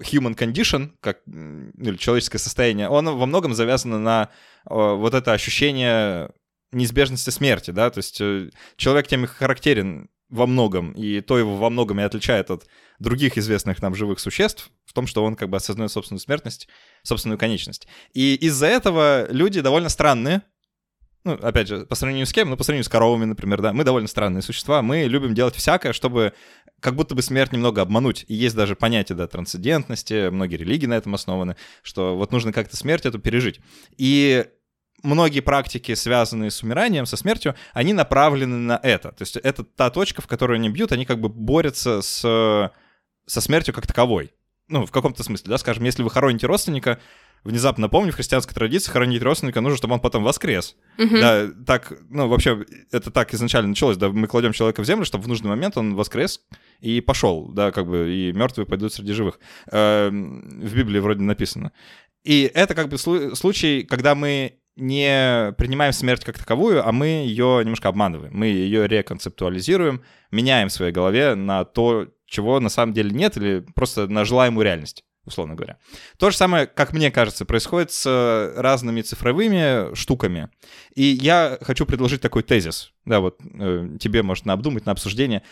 [0.00, 4.30] human condition, как ну, или человеческое состояние, оно во многом завязано на
[4.64, 6.30] вот это ощущение
[6.72, 11.56] неизбежности смерти, да, то есть э, человек тем и характерен во многом, и то его
[11.56, 12.66] во многом и отличает от
[12.98, 16.68] других известных нам живых существ в том, что он как бы осознает собственную смертность,
[17.02, 17.88] собственную конечность.
[18.12, 20.42] И из-за этого люди довольно странные,
[21.28, 22.48] ну, опять же, по сравнению с кем?
[22.48, 23.72] Ну, по сравнению с коровами, например, да.
[23.72, 26.32] Мы довольно странные существа, мы любим делать всякое, чтобы
[26.80, 28.24] как будто бы смерть немного обмануть.
[28.28, 32.76] И есть даже понятие, да, трансцендентности, многие религии на этом основаны, что вот нужно как-то
[32.76, 33.60] смерть эту пережить.
[33.98, 34.46] И
[35.02, 39.12] многие практики, связанные с умиранием, со смертью, они направлены на это.
[39.12, 42.72] То есть это та точка, в которую они бьют, они как бы борются с,
[43.26, 44.32] со смертью как таковой.
[44.68, 47.00] Ну, в каком-то смысле, да, скажем, если вы хороните родственника,
[47.44, 50.76] внезапно напомню, в христианской традиции хоронить родственника нужно, чтобы он потом воскрес.
[50.98, 51.18] Угу.
[51.18, 55.24] Да, так, ну, вообще, это так изначально началось, да, мы кладем человека в землю, чтобы
[55.24, 56.40] в нужный момент он воскрес
[56.80, 59.38] и пошел, да, как бы, и мертвые пойдут среди живых.
[59.70, 61.72] Э, в Библии вроде написано.
[62.24, 67.60] И это как бы случай, когда мы не принимаем смерть как таковую, а мы ее
[67.62, 68.32] немножко обманываем.
[68.32, 73.64] Мы ее реконцептуализируем, меняем в своей голове на то, чего на самом деле нет, или
[73.74, 75.78] просто на желаемую реальность условно говоря.
[76.18, 80.50] То же самое, как мне кажется, происходит с разными цифровыми штуками.
[80.94, 85.42] И я хочу предложить такой тезис, да, вот э, тебе, может, на обдумать, на обсуждение.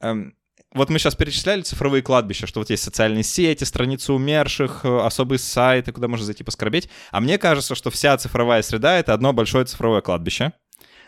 [0.00, 0.34] Эм,
[0.72, 5.38] вот мы сейчас перечисляли цифровые кладбища, что вот есть социальные сети, страницы умерших, э, особые
[5.38, 6.88] сайты, куда можно зайти поскорбеть.
[7.10, 10.52] А мне кажется, что вся цифровая среда— это одно большое цифровое кладбище.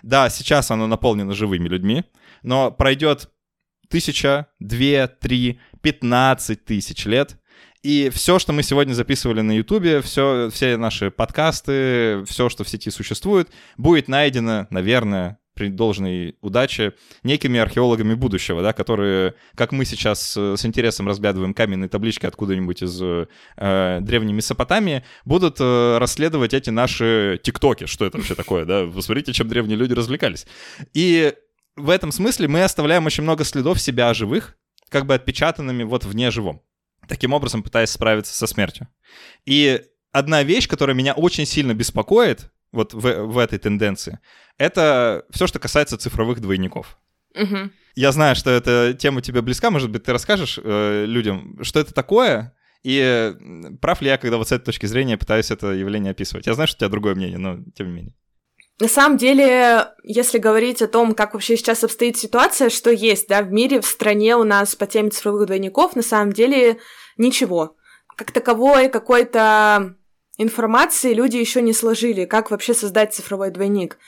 [0.03, 2.05] Да, сейчас оно наполнено живыми людьми,
[2.43, 3.31] но пройдет
[3.89, 7.41] тысяча, две, три, пятнадцать тысяч лет,
[7.87, 12.69] и все, что мы сегодня записывали на Ютубе, все, все наши подкасты, все, что в
[12.69, 19.85] сети существует, будет найдено, наверное, при должной удаче некими археологами будущего, да, которые, как мы
[19.85, 26.71] сейчас с интересом разглядываем каменные таблички откуда-нибудь из э, древней Месопотамии, будут э, расследовать эти
[26.71, 30.49] наши тиктоки, что это вообще такое, да, вы смотрите, чем древние люди развлекались.
[30.93, 31.35] И
[31.77, 34.57] в этом смысле мы оставляем очень много следов себя живых,
[34.89, 36.63] как бы отпечатанными вот вне живом,
[37.09, 38.89] таким образом пытаясь справиться со смертью.
[39.45, 44.19] И одна вещь, которая меня очень сильно беспокоит, вот в, в этой тенденции,
[44.59, 46.99] это все, что касается цифровых двойников.
[47.35, 47.71] Угу.
[47.95, 51.95] Я знаю, что эта тема тебе близка, может быть, ты расскажешь э, людям, что это
[51.95, 53.35] такое, и
[53.81, 56.47] прав ли я, когда вот с этой точки зрения пытаюсь это явление описывать.
[56.47, 58.15] Я знаю, что у тебя другое мнение, но тем не менее.
[58.79, 63.41] На самом деле, если говорить о том, как вообще сейчас обстоит ситуация, что есть, да,
[63.43, 66.79] в мире, в стране у нас по теме цифровых двойников, на самом деле
[67.17, 67.77] ничего.
[68.17, 69.97] Как таковой какой-то
[70.37, 73.99] информации люди еще не сложили, как вообще создать цифровой двойник.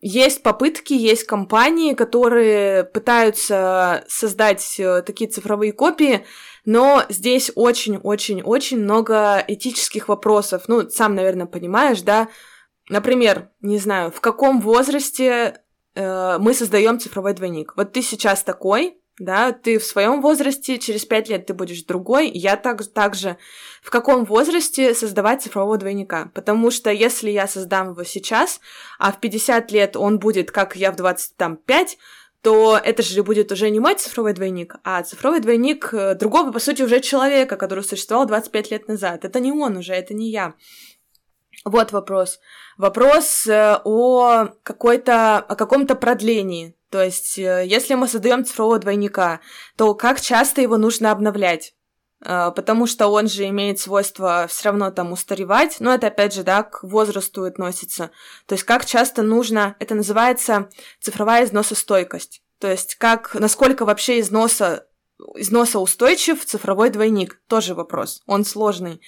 [0.00, 6.26] Есть попытки, есть компании, которые пытаются создать э, такие цифровые копии,
[6.66, 10.64] но здесь очень-очень-очень много этических вопросов.
[10.68, 12.28] Ну, сам, наверное, понимаешь, да?
[12.88, 15.60] Например, не знаю, в каком возрасте
[15.94, 17.72] э, мы создаем цифровой двойник.
[17.76, 22.30] Вот ты сейчас такой, да, ты в своем возрасте, через пять лет ты будешь другой,
[22.30, 23.36] я так, же.
[23.82, 26.30] В каком возрасте создавать цифрового двойника?
[26.34, 28.60] Потому что если я создам его сейчас,
[28.98, 31.98] а в 50 лет он будет, как я в 25,
[32.42, 36.60] то это же будет уже не мой цифровой двойник, а цифровой двойник э, другого, по
[36.60, 39.24] сути, уже человека, который существовал 25 лет назад.
[39.24, 40.54] Это не он уже, это не я.
[41.66, 42.38] Вот вопрос.
[42.78, 49.40] Вопрос э, о какой-то, о каком-то продлении то есть, э, если мы создаем цифрового двойника,
[49.76, 51.74] то как часто его нужно обновлять?
[52.24, 56.42] Э, потому что он же имеет свойство все равно там устаревать, но это опять же,
[56.42, 58.10] да, к возрасту относится.
[58.46, 62.42] То есть как часто нужно, это называется цифровая износостойкость.
[62.60, 64.86] То есть как, насколько вообще износа,
[65.34, 69.02] износа устойчив цифровой двойник, тоже вопрос, он сложный.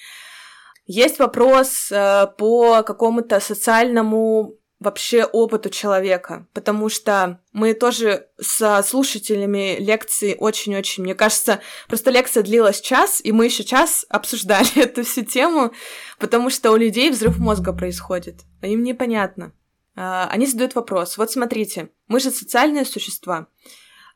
[0.91, 9.77] Есть вопрос э, по какому-то социальному вообще опыту человека, потому что мы тоже со слушателями
[9.79, 15.23] лекции очень-очень, мне кажется, просто лекция длилась час, и мы еще час обсуждали эту всю
[15.23, 15.73] тему,
[16.17, 19.51] потому что у людей взрыв мозга происходит, а им непонятно.
[19.95, 23.45] А, они задают вопрос, вот смотрите, мы же социальные существа,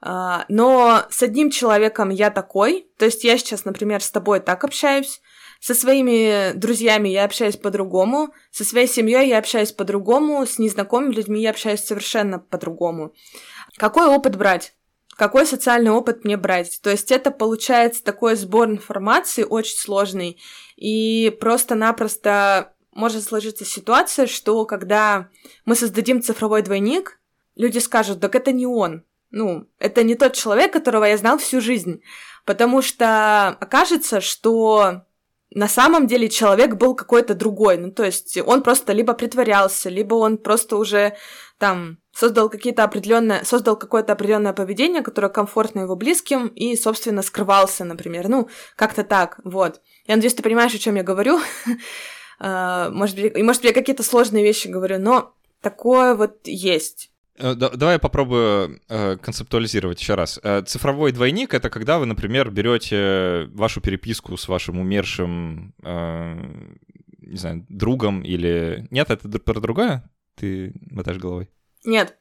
[0.02, 4.64] а, но с одним человеком я такой, то есть я сейчас, например, с тобой так
[4.64, 5.22] общаюсь,
[5.64, 11.42] со своими друзьями я общаюсь по-другому, со своей семьей я общаюсь по-другому, с незнакомыми людьми
[11.42, 13.14] я общаюсь совершенно по-другому.
[13.78, 14.76] Какой опыт брать?
[15.16, 16.82] Какой социальный опыт мне брать?
[16.84, 20.38] То есть это получается такой сбор информации очень сложный,
[20.76, 25.30] и просто-напросто может сложиться ситуация, что когда
[25.64, 27.22] мы создадим цифровой двойник,
[27.56, 31.62] люди скажут, так это не он, ну, это не тот человек, которого я знал всю
[31.62, 32.02] жизнь,
[32.44, 35.04] потому что окажется, что
[35.56, 37.78] на самом деле человек был какой-то другой.
[37.78, 41.16] Ну, то есть он просто либо притворялся, либо он просто уже
[41.58, 47.86] там создал какие-то определенные, создал какое-то определенное поведение, которое комфортно его близким, и, собственно, скрывался,
[47.86, 48.28] например.
[48.30, 49.82] Ну, как-то так, вот.
[50.06, 51.40] Я надеюсь, ты понимаешь, о чем я говорю.
[52.40, 57.13] А, может быть, может, я какие-то сложные вещи говорю, но такое вот есть.
[57.36, 60.40] Э, давай я попробую э, концептуализировать еще раз.
[60.44, 67.66] Э, цифровой двойник это когда вы, например, берете вашу переписку с вашим умершим, не знаю,
[67.70, 68.88] другом или.
[68.92, 70.10] Нет, это про другое?
[70.36, 71.50] Ты мотаешь головой?
[71.86, 72.18] Нет.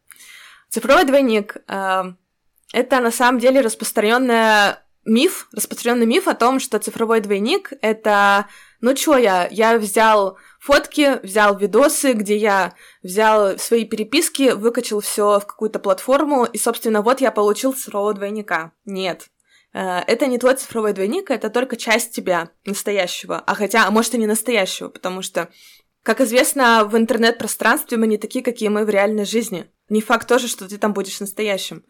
[0.69, 7.73] Цифровой двойник это на самом деле распространенная миф, распространенный миф о том, что цифровой двойник
[7.83, 8.47] это
[8.83, 15.39] ну чё я, я взял фотки, взял видосы, где я взял свои переписки, выкачал все
[15.41, 18.73] в какую-то платформу, и, собственно, вот я получил цифрового двойника.
[18.85, 19.29] Нет.
[19.73, 23.39] Э, это не твой цифровой двойник, это только часть тебя, настоящего.
[23.39, 25.49] А хотя, а может и не настоящего, потому что
[26.03, 29.71] Как известно, в интернет-пространстве мы не такие, какие мы в реальной жизни.
[29.89, 31.85] Не факт тоже, что ты там будешь настоящим.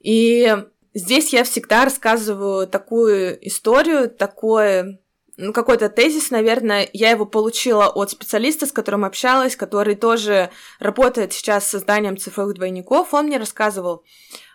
[0.00, 0.56] И
[0.94, 4.99] здесь я всегда рассказываю такую историю, такое
[5.40, 11.32] ну, какой-то тезис, наверное, я его получила от специалиста, с которым общалась, который тоже работает
[11.32, 13.14] сейчас с созданием цифровых двойников.
[13.14, 14.04] Он мне рассказывал,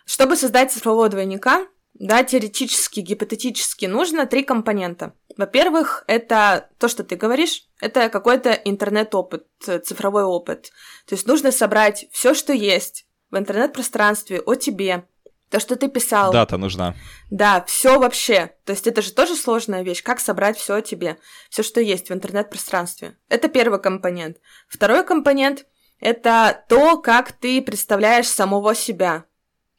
[0.04, 5.14] чтобы создать цифрового двойника, да, теоретически, гипотетически нужно три компонента.
[5.36, 9.46] Во-первых, это то, что ты говоришь, это какой-то интернет-опыт,
[9.84, 10.70] цифровой опыт.
[11.06, 15.06] То есть нужно собрать все, что есть в интернет-пространстве о тебе,
[15.50, 16.32] то, что ты писал.
[16.32, 16.94] Дата нужна.
[17.30, 18.54] Да, все вообще.
[18.64, 21.18] То есть это же тоже сложная вещь, как собрать все о тебе,
[21.50, 23.16] все, что есть в интернет-пространстве.
[23.28, 24.38] Это первый компонент.
[24.68, 25.66] Второй компонент—
[26.00, 29.24] это то, как ты представляешь самого себя.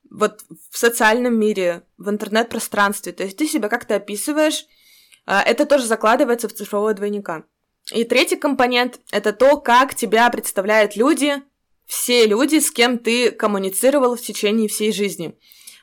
[0.10, 3.12] Вот в социальном мире, в интернет-пространстве.
[3.12, 4.66] То есть ты себя как-то описываешь,
[5.26, 7.44] а, это тоже закладывается в цифрового двойника.
[7.92, 11.42] И третий компонент— это то, как тебя представляют люди,
[11.88, 15.36] все люди, с кем ты коммуницировал в течение всей жизни.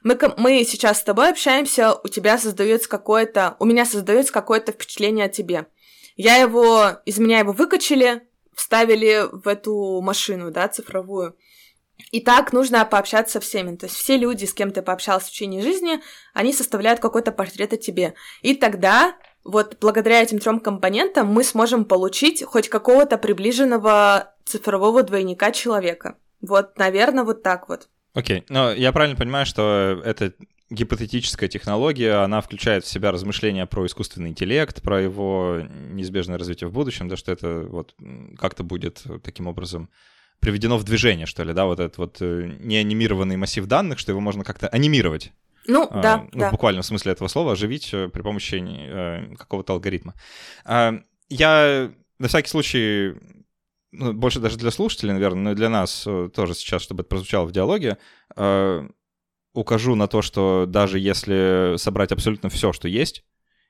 [0.03, 5.25] Мы, мы сейчас с тобой общаемся, у тебя создается какое-то, у меня создается какое-то впечатление
[5.25, 5.67] о тебе.
[6.17, 8.23] Я его, из меня его выкачали,
[8.55, 11.37] вставили в эту машину, да, цифровую.
[12.11, 13.77] И так нужно пообщаться со всеми.
[13.77, 16.01] То есть все люди, с кем ты пообщался в течение жизни,
[16.35, 18.15] они составляют какой-то портрет о тебе.
[18.43, 25.53] И тогда вот благодаря этим трем компонентам мы сможем получить хоть какого-то приближенного цифрового двойника
[25.53, 26.17] человека.
[26.41, 27.89] Вот, наверное, вот так вот.
[28.15, 28.45] Окей, okay.
[28.49, 30.33] но я правильно понимаю, что это
[30.71, 36.73] гипотетическая технология, она включает в себя размышления про искусственный интеллект, про его неизбежное развитие в
[36.73, 37.95] будущем, да, что это вот
[38.39, 39.91] как-то будет таким образом
[40.41, 44.21] приведено в движение, что ли, да, вот этот вот э, неанимированный массив данных, что его
[44.21, 45.33] можно как-то анимировать.
[45.67, 46.49] Ну, а, да, ну, да.
[46.49, 50.15] В буквальном смысле этого слова оживить э, при помощи э, какого-то алгоритма.
[50.65, 50.95] А,
[51.29, 53.15] я на всякий случай
[53.93, 57.09] ну, больше даже для слушателей, наверное, но и для нас э, тоже сейчас, чтобы это
[57.09, 57.99] прозвучало в диалоге,
[58.37, 58.89] э,
[59.53, 63.25] укажу на то, что даже если собрать абсолютно все, что есть,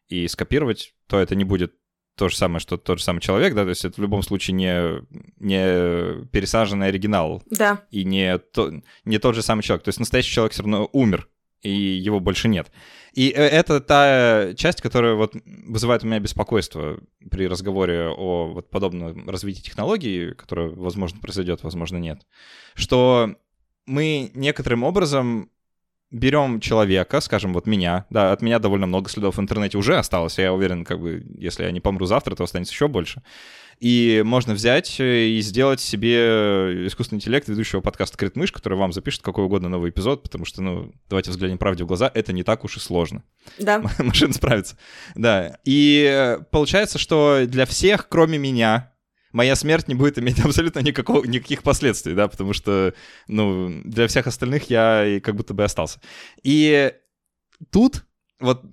[0.09, 1.75] и скопировать, то это не будет
[2.17, 4.55] то же самое, что тот же самый человек, да, то есть это в любом случае
[4.55, 5.05] не,
[5.39, 7.43] не пересаженный оригинал.
[7.51, 7.83] Да.
[7.91, 8.73] И не, то,
[9.05, 9.85] не тот же самый человек.
[9.85, 11.29] То есть настоящий человек все равно умер,
[11.65, 12.71] и его больше нет.
[13.15, 16.99] И э, это та часть, которая вот вызывает у меня беспокойство
[17.31, 22.27] при разговоре о вот подобном развитии технологий, которое, возможно, произойдет, возможно, нет.
[22.75, 23.35] Что
[23.87, 25.51] мы некоторым образом
[26.11, 30.39] берем человека, скажем, вот меня, да, от меня довольно много следов в интернете уже осталось,
[30.39, 33.23] я уверен, как бы, если я не помру завтра, то останется еще больше.
[33.81, 38.93] И можно взять э, и сделать себе искусственный интеллект ведущего подкаста «Крит мышь», который вам
[38.93, 42.43] запишет какой угодно новый эпизод, потому что, ну, давайте взглянем правде в глаза, это не
[42.43, 43.25] так уж и сложно.
[43.59, 43.83] Да.
[43.99, 44.77] Машина справится.
[45.15, 45.59] Да.
[45.65, 48.93] И э, получается, что для всех, кроме меня,
[49.33, 52.95] моя смерть не будет иметь абсолютно никакого, никаких последствий, да, потому что,
[53.29, 56.01] ну, для всех остальных я как будто бы остался.
[56.43, 56.93] И
[57.71, 58.05] тут,
[58.41, 58.65] вот,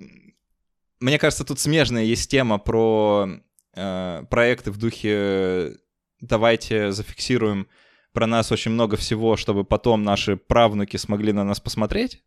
[0.99, 3.27] мне кажется, тут смежная есть тема про
[3.75, 5.77] э, проекты в духе
[6.19, 7.67] «давайте зафиксируем
[8.13, 12.23] про нас очень много всего, чтобы потом наши правнуки смогли на нас посмотреть».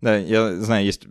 [0.00, 1.06] Да, я знаю, есть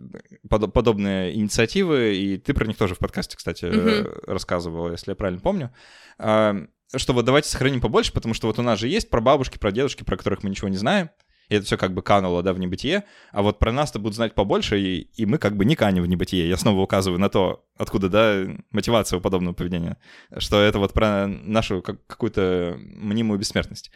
[0.48, 4.30] под, подобные инициативы, и ты про них тоже в подкасте, кстати, mm-hmm.
[4.30, 5.74] рассказывала, если я правильно помню.
[6.16, 9.72] Что вот давайте сохраним побольше, потому что вот у нас же есть про бабушки, про
[9.72, 11.10] дедушки, про которых мы ничего не знаем,
[11.48, 14.34] и это все как бы кануло, да, в небытие, а вот про нас-то будут знать
[14.34, 16.48] побольше, и, и мы как бы не канем в небытие.
[16.48, 19.98] Я снова указываю на то, откуда, да, мотивация у подобного поведения,
[20.38, 23.90] что это вот про нашу как, какую-то мнимую бессмертность.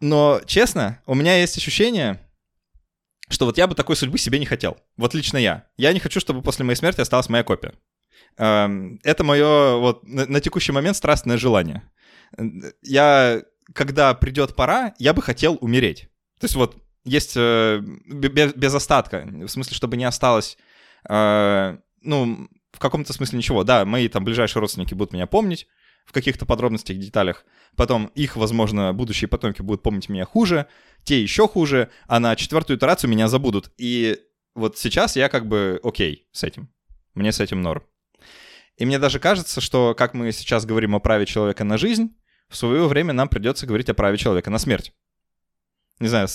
[0.00, 2.20] Но, честно, у меня есть ощущение,
[3.28, 4.78] что вот я бы такой судьбы себе не хотел.
[4.96, 5.66] Вот лично я.
[5.76, 7.74] Я не хочу, чтобы после моей смерти осталась моя копия.
[8.36, 11.82] Эм, это мое вот на текущий момент страстное желание.
[12.82, 16.09] Я, когда придет пора, я бы хотел умереть.
[16.40, 20.56] То есть вот есть э, без, без остатка, в смысле, чтобы не осталось,
[21.08, 23.62] э, ну, в каком-то смысле ничего.
[23.62, 25.68] Да, мои там ближайшие родственники будут меня помнить,
[26.06, 27.44] в каких-то подробностях, деталях.
[27.76, 30.66] Потом их, возможно, будущие потомки будут помнить меня хуже,
[31.04, 33.70] те еще хуже, а на четвертую итерацию меня забудут.
[33.76, 34.18] И
[34.54, 36.68] вот сейчас я как бы окей с этим.
[37.14, 37.84] Мне с этим норм.
[38.76, 42.16] И мне даже кажется, что как мы сейчас говорим о праве человека на жизнь,
[42.48, 44.92] в свое время нам придется говорить о праве человека на смерть.
[46.00, 46.28] Не знаю,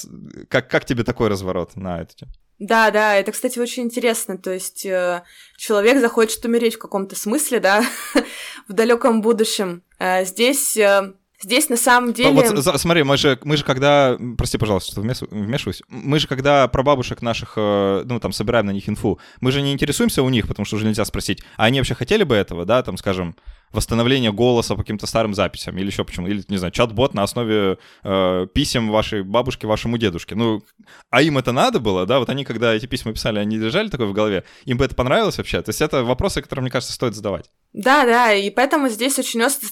[0.48, 2.32] как, как тебе такой разворот на эту тему?
[2.60, 4.38] Да, да, это, кстати, очень интересно.
[4.38, 5.24] То есть э,
[5.58, 7.84] человек захочет умереть в каком-то смысле, да,
[8.68, 9.84] в далеком будущем.
[10.00, 12.32] Э, здесь, э, здесь на самом деле.
[12.32, 16.82] Вот смотри, мы же, мы же когда, прости, пожалуйста, что вмешиваюсь, мы же когда про
[16.84, 20.48] бабушек наших, э, ну там собираем на них инфу, мы же не интересуемся у них,
[20.48, 23.36] потому что уже нельзя спросить, а они вообще хотели бы этого, да, там, скажем,
[23.76, 27.78] восстановление голоса по каким-то старым записям или еще почему, или, не знаю, чат-бот на основе
[28.04, 30.36] э, писем вашей бабушке, вашему дедушке.
[30.36, 30.64] Ну,
[31.10, 32.20] а им это надо было, да?
[32.20, 34.44] Вот они, когда эти письма писали, они лежали такое в голове.
[34.64, 35.62] Им бы это понравилось вообще?
[35.62, 37.52] То есть это вопросы, которые, мне кажется, стоит задавать.
[37.74, 39.68] Да, да, и поэтому здесь очень остро,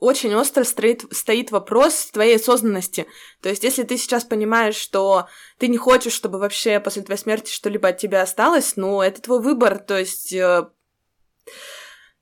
[0.00, 3.06] очень остро стоит, стоит вопрос твоей осознанности.
[3.40, 5.28] То есть если ты сейчас понимаешь, что
[5.58, 9.40] ты не хочешь, чтобы вообще после твоей смерти что-либо от тебя осталось, ну, это твой
[9.40, 10.34] выбор, то есть...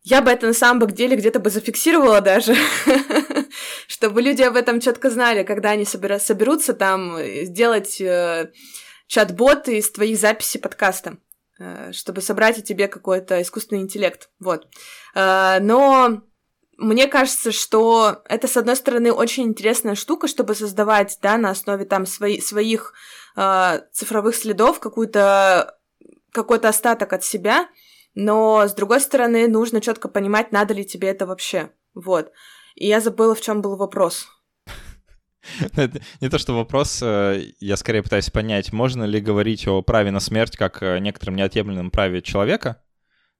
[0.02, 2.54] Э, я бы это на самом деле где-то бы зафиксировала даже,
[3.86, 8.50] чтобы люди об этом четко знали, когда они соберутся там э, сделать э,
[9.06, 11.18] чат-бот из твоих записей подкаста,
[11.58, 14.30] э, чтобы собрать о тебе какой-то искусственный интеллект.
[14.40, 14.66] Вот.
[15.14, 16.22] Но
[16.78, 21.84] мне кажется, что это, с одной стороны, очень интересная штука, чтобы создавать, да, на основе
[21.84, 22.94] там свои, своих
[23.92, 25.78] цифровых следов какую-то
[26.32, 27.68] какой-то остаток от себя,
[28.14, 31.70] но, с другой стороны, нужно четко понимать, надо ли тебе это вообще.
[31.94, 32.32] Вот.
[32.74, 34.26] И я забыла, в чем был вопрос.
[36.20, 40.20] Не то, что вопрос, э, я скорее пытаюсь понять, можно ли говорить о праве на
[40.20, 42.82] смерть как о некотором неотъемлемом праве человека,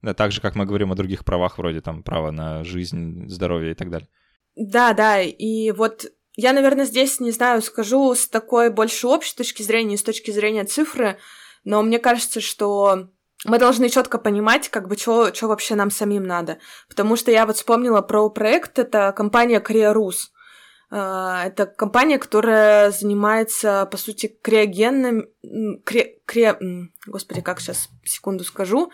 [0.01, 3.71] да, так же, как мы говорим о других правах, вроде там права на жизнь, здоровье
[3.71, 4.09] и так далее.
[4.55, 6.05] Да, да, и вот
[6.35, 10.65] я, наверное, здесь, не знаю, скажу с такой больше общей точки зрения, с точки зрения
[10.65, 11.17] цифры,
[11.63, 13.09] но мне кажется, что
[13.45, 16.59] мы должны четко понимать, как бы, что вообще нам самим надо.
[16.89, 20.31] Потому что я вот вспомнила про проект, это компания Криорус.
[20.95, 25.25] А, это компания, которая занимается, по сути, криогенным...
[25.83, 26.21] Кри...
[26.25, 26.53] Кри...
[27.07, 28.91] Господи, как сейчас, секунду скажу.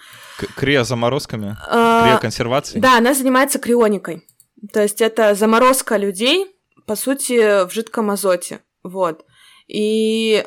[0.55, 1.57] Криозаморозками?
[1.67, 2.81] А, Криоконсервацией?
[2.81, 4.25] Да, она занимается крионикой.
[4.71, 8.61] То есть это заморозка людей, по сути, в жидком азоте.
[8.81, 9.25] Вот.
[9.67, 10.45] И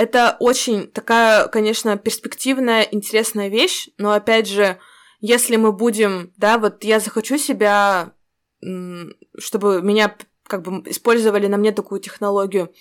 [0.00, 4.78] это очень такая, конечно, перспективная, интересная вещь, но опять же,
[5.20, 8.14] если мы будем, да, вот я захочу себя,
[9.38, 12.72] чтобы меня как бы использовали на мне такую технологию.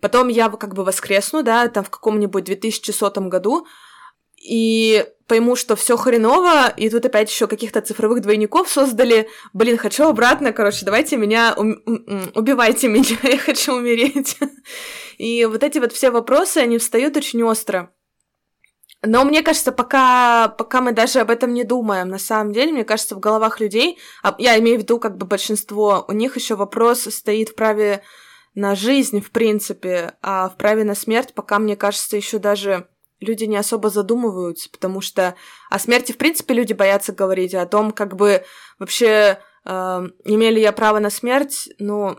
[0.00, 3.66] Потом я как бы воскресну, да, там в каком-нибудь 2100 году,
[4.40, 9.28] и пойму, что все хреново, и тут опять еще каких-то цифровых двойников создали.
[9.52, 14.38] Блин, хочу обратно, короче, давайте меня, убивайте меня, я хочу умереть.
[15.18, 17.92] И вот эти вот все вопросы, они встают очень остро.
[19.02, 22.84] Но мне кажется, пока, пока мы даже об этом не думаем, на самом деле, мне
[22.84, 26.56] кажется, в головах людей, а я имею в виду как бы большинство, у них еще
[26.56, 28.02] вопрос стоит в праве
[28.54, 32.88] на жизнь, в принципе, а в праве на смерть пока, мне кажется, еще даже
[33.20, 35.36] люди не особо задумываются, потому что
[35.70, 38.44] о смерти, в принципе, люди боятся говорить, о том, как бы
[38.80, 39.70] вообще э,
[40.24, 42.18] имели я право на смерть, ну,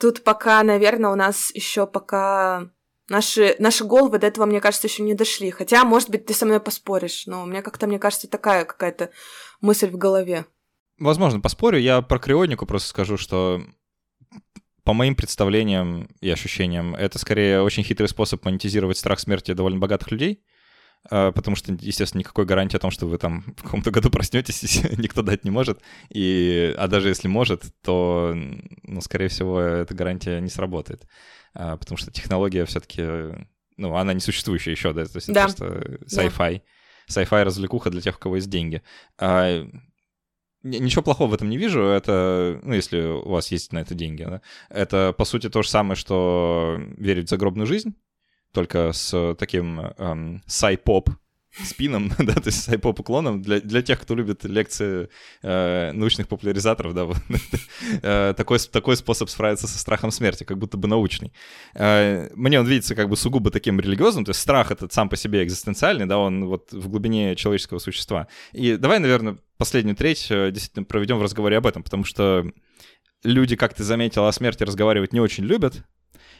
[0.00, 2.70] тут пока, наверное, у нас еще пока
[3.08, 5.50] наши, наши головы до этого, мне кажется, еще не дошли.
[5.50, 9.10] Хотя, может быть, ты со мной поспоришь, но у меня как-то, мне кажется, такая какая-то
[9.60, 10.46] мысль в голове.
[10.98, 11.78] Возможно, поспорю.
[11.78, 13.62] Я про крионику просто скажу, что
[14.84, 20.10] по моим представлениям и ощущениям, это скорее очень хитрый способ монетизировать страх смерти довольно богатых
[20.10, 20.42] людей,
[21.08, 25.22] потому что, естественно, никакой гарантии о том, что вы там в каком-то году проснетесь, никто
[25.22, 25.80] дать не может.
[26.10, 31.06] И, а даже если может, то, ну, скорее всего, эта гарантия не сработает,
[31.54, 33.02] а, потому что технология все-таки,
[33.76, 35.44] ну, она не существующая еще, да, то есть да.
[35.44, 36.62] это просто sci-fi.
[37.08, 37.22] Да.
[37.22, 38.82] Sci-fi развлекуха для тех, у кого есть деньги.
[39.18, 39.66] А,
[40.62, 41.80] Ничего плохого в этом не вижу.
[41.80, 44.42] Это, ну, если у вас есть на это деньги, да?
[44.68, 47.94] Это, по сути, то же самое, что верить в загробную жизнь,
[48.52, 51.10] только с таким эм, sci-pop
[51.64, 55.08] spin ом, да, то есть sci-pop уклоном для, для тех, кто любит лекции
[55.42, 57.08] э, научных популяризаторов, да,
[58.02, 61.32] э, такой, такой способ справиться со страхом смерти, как будто бы научный.
[61.74, 65.16] Э, мне он видится как бы сугубо таким религиозным, то есть страх этот сам по
[65.16, 68.28] себе экзистенциальный, да, он вот в глубине человеческого существа.
[68.52, 72.46] И давай, наверное, последнюю треть э, действительно проведем в разговоре об этом, потому что
[73.24, 75.84] люди, как ты заметил, о смерти разговаривать не очень любят,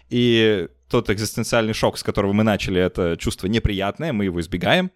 [0.09, 4.91] и тот экзистенциальный шок, с которого мы начали, это чувство неприятное, мы его избегаем.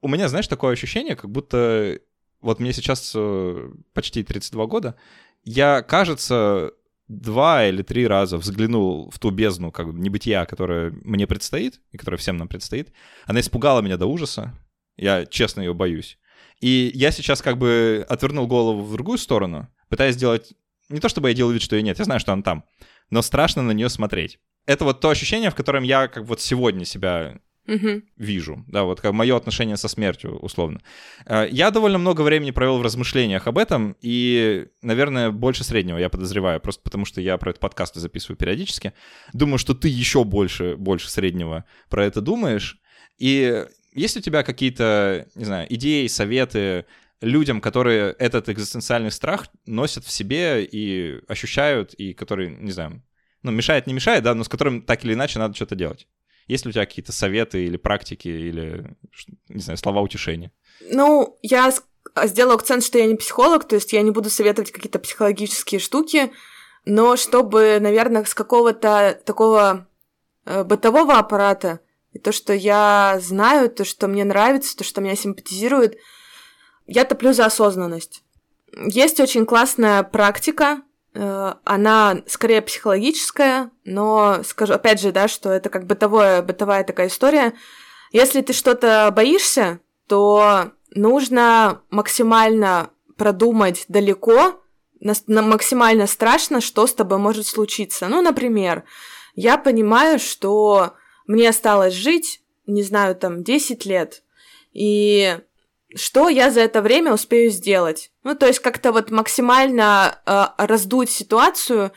[0.00, 1.98] У меня, знаешь, такое ощущение, как будто
[2.40, 4.96] вот мне сейчас э, почти 32 года,
[5.44, 6.72] я, кажется,
[7.08, 11.96] два или три раза взглянул в ту бездну как бы небытия, которая мне предстоит, и
[11.96, 12.92] которая всем нам предстоит.
[13.24, 14.54] Она испугала меня до ужаса.
[14.96, 16.18] Я честно ее боюсь.
[16.60, 20.52] И я сейчас как бы отвернул голову в другую сторону, пытаясь сделать...
[20.88, 22.64] Не то чтобы я делал вид, что ее нет, я знаю, что она там,
[23.10, 24.38] но страшно на нее смотреть
[24.68, 28.02] это вот то ощущение, в котором я как вот сегодня себя угу.
[28.16, 30.80] вижу, да, вот как мое отношение со смертью, условно.
[31.24, 36.10] Э, я довольно много времени провел в размышлениях об этом, и, наверное, больше среднего, я
[36.10, 38.92] подозреваю, просто потому что я про это подкасты записываю периодически.
[39.32, 42.78] Думаю, что ты еще больше, больше среднего про это думаешь.
[43.16, 46.84] И есть у тебя какие-то, не знаю, идеи, советы,
[47.20, 53.02] людям, которые этот экзистенциальный страх носят в себе и ощущают, и которые, не знаю,
[53.42, 56.06] ну, мешает, не мешает, да, но с которым так или иначе надо что-то делать.
[56.46, 58.96] Есть ли у тебя какие-то советы или практики, или,
[59.48, 60.50] не знаю, слова утешения?
[60.90, 61.72] Ну, я
[62.24, 66.32] сделаю акцент, что я не психолог, то есть я не буду советовать какие-то психологические штуки,
[66.84, 69.86] но чтобы, наверное, с какого-то такого
[70.46, 71.80] э, бытового аппарата,
[72.12, 75.98] и то, что я знаю, то, что мне нравится, то, что меня симпатизирует,
[76.88, 78.24] я топлю за осознанность.
[78.72, 80.82] Есть очень классная практика,
[81.14, 87.08] э, она скорее психологическая, но скажу опять же, да, что это как бытовое, бытовая такая
[87.08, 87.52] история.
[88.10, 94.62] Если ты что-то боишься, то нужно максимально продумать далеко,
[95.26, 98.08] максимально страшно, что с тобой может случиться.
[98.08, 98.84] Ну, например,
[99.34, 100.94] я понимаю, что
[101.26, 104.22] мне осталось жить, не знаю, там, 10 лет,
[104.72, 105.38] и
[105.94, 108.10] что я за это время успею сделать?
[108.22, 111.92] Ну, то есть как-то вот максимально э, раздуть ситуацию,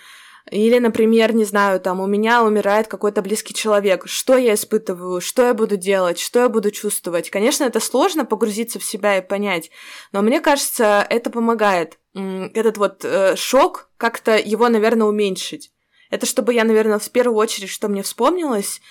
[0.49, 4.07] или, например, не знаю, там у меня умирает какой-то близкий человек.
[4.07, 5.21] Что я испытываю?
[5.21, 6.19] Что я буду делать?
[6.19, 7.29] Что я буду чувствовать?
[7.29, 9.71] Конечно, это сложно погрузиться в себя и понять,
[10.11, 11.99] но мне кажется, это помогает.
[12.13, 15.71] Этот вот э, шок как-то его, наверное, уменьшить.
[16.09, 18.81] Это чтобы я, наверное, в первую очередь, что мне вспомнилось,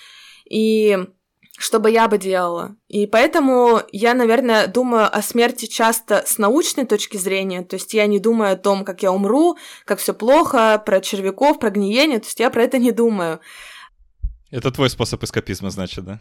[0.49, 0.97] и
[1.61, 2.75] что бы я бы делала.
[2.87, 7.63] И поэтому я, наверное, думаю о смерти часто с научной точки зрения.
[7.63, 11.59] То есть я не думаю о том, как я умру, как все плохо, про червяков,
[11.59, 12.19] про гниение.
[12.19, 13.39] То есть я про это не думаю.
[14.49, 16.19] Это твой способ эскапизма, значит, да?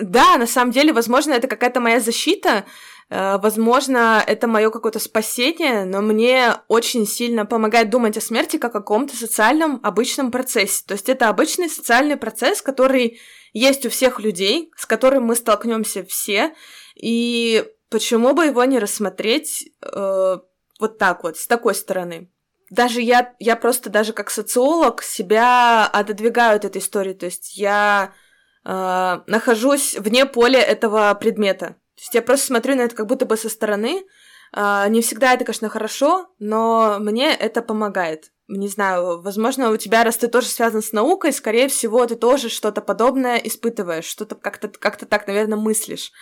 [0.00, 2.64] Да, на самом деле, возможно, это какая-то моя защита,
[3.12, 8.80] возможно, это мое какое-то спасение, но мне очень сильно помогает думать о смерти как о
[8.80, 10.82] каком-то социальном обычном процессе.
[10.86, 13.20] То есть это обычный социальный процесс, который
[13.52, 16.54] есть у всех людей, с которым мы столкнемся все,
[16.94, 20.38] и почему бы его не рассмотреть э,
[20.80, 22.30] вот так вот, с такой стороны?
[22.70, 28.14] Даже я, я просто даже как социолог себя отодвигаю от этой истории, то есть я
[28.64, 31.76] э, нахожусь вне поля этого предмета.
[32.02, 34.02] То есть я просто смотрю на это как будто бы со стороны.
[34.52, 40.04] Э, не всегда это, конечно, хорошо, но мне это помогает не знаю, возможно, у тебя,
[40.04, 44.68] раз ты тоже связан с наукой, скорее всего, ты тоже что-то подобное испытываешь, что-то как-то
[44.68, 46.12] как так, наверное, мыслишь.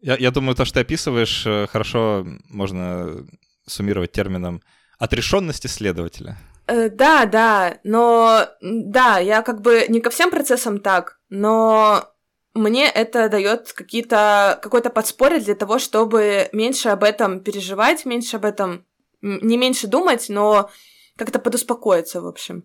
[0.00, 3.26] Я, я думаю, то, что ты описываешь, э, хорошо можно
[3.66, 4.62] суммировать термином
[4.98, 6.36] отрешенность исследователя.
[6.68, 12.12] Э, да, да, но да, я как бы не ко всем процессам так, но
[12.58, 18.44] мне это дает какие-то какое-то подспорье для того, чтобы меньше об этом переживать, меньше об
[18.44, 18.84] этом
[19.20, 20.70] не меньше думать, но
[21.16, 22.64] как-то подуспокоиться, в общем.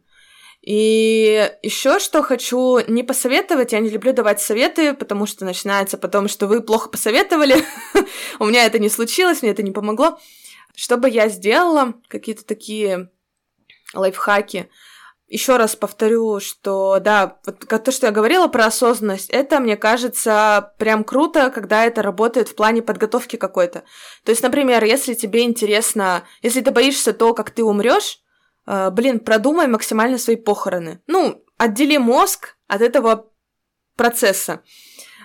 [0.62, 6.30] И еще что хочу не посоветовать, я не люблю давать советы, потому что начинается потом,
[6.30, 7.58] что вы плохо посоветовали,
[8.40, 10.20] у меня это не случилось, мне это не помогло.
[10.74, 13.10] Что бы я сделала, какие-то такие
[13.94, 14.70] лайфхаки.
[15.34, 20.76] Еще раз повторю, что да, вот то, что я говорила про осознанность, это, мне кажется,
[20.78, 23.84] прям круто, когда это работает в плане подготовки какой-то.
[24.24, 28.20] То есть, например, если тебе интересно, если ты боишься то, как ты умрешь,
[28.68, 31.02] э, блин, продумай максимально свои похороны.
[31.08, 33.32] Ну, отдели мозг от этого
[33.98, 34.62] процесса.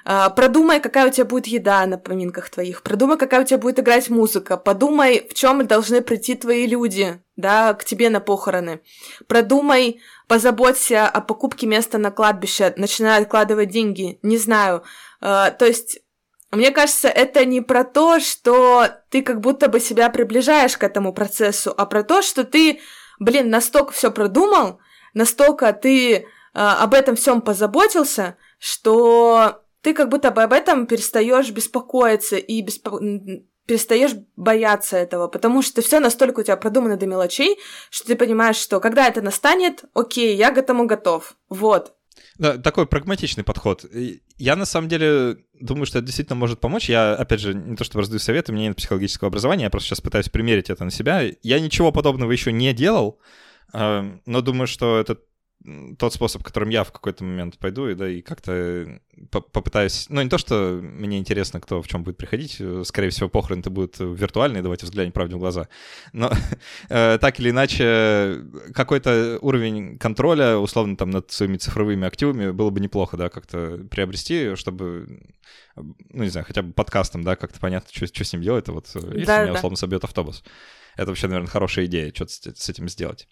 [0.06, 2.82] Э, продумай, какая у тебя будет еда на поминках твоих.
[2.82, 4.56] Продумай, какая у тебя будет играть музыка.
[4.56, 8.82] Подумай, в чем должны прийти твои люди, да, к тебе на похороны.
[9.26, 14.18] Продумай, позаботься о покупке места на кладбище, начинай откладывать деньги.
[14.22, 14.82] Не знаю.
[15.22, 16.00] Э, то есть
[16.50, 21.14] мне кажется, это не про то, что ты как будто бы себя приближаешь к этому
[21.14, 22.80] процессу, а про то, что ты
[23.18, 24.80] блин, настолько все продумал,
[25.14, 26.22] настолько ты э,
[26.52, 32.98] об этом всем позаботился, что ты как будто бы об этом перестаешь беспокоиться и беспо...
[33.68, 37.58] перестаешь бояться этого, потому что все настолько у тебя продумано до мелочей,
[37.90, 41.36] что ты понимаешь, что когда это настанет, окей, я к этому готов.
[41.50, 41.94] Вот.
[42.38, 43.84] Да, такой прагматичный подход.
[44.38, 46.88] Я на самом деле думаю, что это действительно может помочь.
[46.88, 50.00] Я, опять же, не то чтобы раздаю советы, мне нет психологического образования, я просто сейчас
[50.00, 51.22] пытаюсь примерить это на себя.
[51.42, 53.20] Я ничего подобного еще не делал,
[53.74, 55.18] э, но думаю, что это
[55.98, 59.00] тот способ, которым я в какой-то момент пойду, и да, и как-то
[59.30, 60.06] попытаюсь...
[60.08, 63.70] Ну, не то, что мне интересно, кто в чем будет приходить, скорее всего, похороны это
[63.70, 65.68] будут виртуальные, давайте взглянем правде в глаза,
[66.12, 66.30] но
[66.88, 72.80] э, так или иначе, какой-то уровень контроля, условно, там, над своими цифровыми активами было бы
[72.80, 75.22] неплохо, да, как-то приобрести, чтобы,
[75.74, 78.86] ну, не знаю, хотя бы подкастом, да, как-то понятно, что, что с ним делать, вот,
[78.94, 80.44] если да, меня, условно, собьет автобус.
[80.96, 83.28] Это вообще, наверное, хорошая идея, что-то с этим сделать.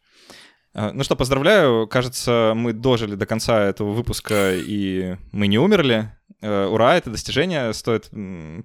[0.78, 1.86] А, ну что, поздравляю.
[1.86, 6.12] Кажется, мы дожили до конца этого выпуска, и мы не умерли.
[6.42, 8.10] э, ура, это достижение, стоит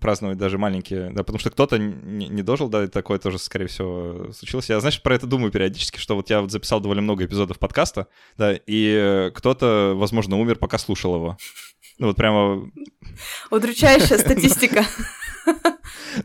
[0.01, 4.33] праздновать даже маленькие, да, потому что кто-то не, дожил, да, и такое тоже, скорее всего,
[4.33, 4.67] случилось.
[4.67, 8.07] Я, знаешь, про это думаю периодически, что вот я вот записал довольно много эпизодов подкаста,
[8.37, 11.37] да, и кто-то, возможно, умер, пока слушал его.
[11.97, 12.69] Ну вот прямо...
[13.51, 14.83] Удручающая статистика.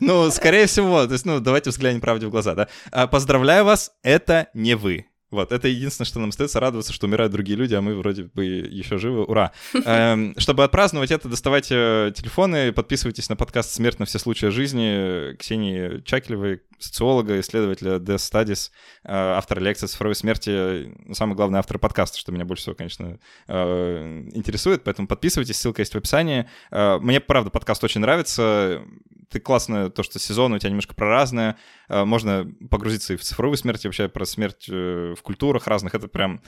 [0.01, 2.67] Ну, скорее всего, то есть, ну, давайте взглянем правде в глаза, да.
[2.91, 5.05] А, поздравляю вас, это не вы.
[5.29, 8.45] Вот, это единственное, что нам остается радоваться, что умирают другие люди, а мы вроде бы
[8.45, 9.25] еще живы.
[9.25, 9.51] Ура!
[9.85, 16.01] Эм, чтобы отпраздновать это, доставайте телефоны, подписывайтесь на подкаст «Смерть на все случаи жизни» Ксении
[16.05, 18.71] Чакелевой, социолога, исследователя Death Studies,
[19.03, 23.19] э, автора лекции цифровой смерти, ну, самый главный автор подкаста, что меня больше всего, конечно,
[23.47, 26.47] э, интересует, поэтому подписывайтесь, ссылка есть в описании.
[26.71, 28.83] Э, мне, правда, подкаст очень нравится,
[29.29, 31.57] ты классно, то, что сезон у тебя немножко про разное,
[31.89, 36.41] можно погрузиться и в цифровую смерть, и вообще про смерть в культурах разных, это прям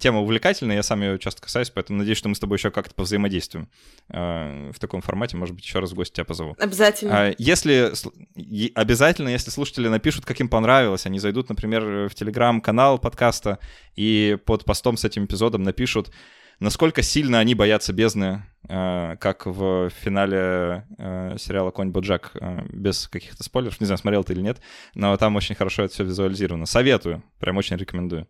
[0.00, 2.94] тема увлекательная, я сам ее часто касаюсь, поэтому надеюсь, что мы с тобой еще как-то
[2.94, 3.68] повзаимодействуем
[4.08, 6.56] в таком формате, может быть, еще раз в гости тебя позову.
[6.58, 7.34] Обязательно.
[7.38, 7.92] Если,
[8.74, 11.04] обязательно, если слушатели напишут, как им понравилось.
[11.04, 13.58] Они зайдут, например, в телеграм-канал подкаста
[13.96, 16.12] и под постом с этим эпизодом напишут,
[16.60, 23.08] насколько сильно они боятся бездны, э, как в финале э, сериала «Конь Боджак», э, без
[23.08, 23.80] каких-то спойлеров.
[23.80, 24.60] Не знаю, смотрел ты или нет,
[24.94, 26.66] но там очень хорошо это все визуализировано.
[26.66, 28.28] Советую, прям очень рекомендую.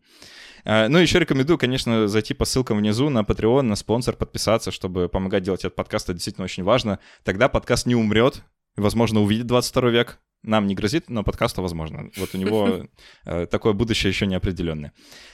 [0.65, 5.43] Ну, еще рекомендую, конечно, зайти по ссылкам внизу на Patreon, на спонсор, подписаться, чтобы помогать
[5.43, 6.07] делать этот подкаст.
[6.07, 6.99] Это действительно очень важно.
[7.23, 8.43] Тогда подкаст не умрет,
[8.77, 12.11] возможно, увидит 22 век, нам не грозит, но подкасту возможно.
[12.17, 12.87] Вот у него
[13.25, 14.93] э, такое будущее еще неопределенное.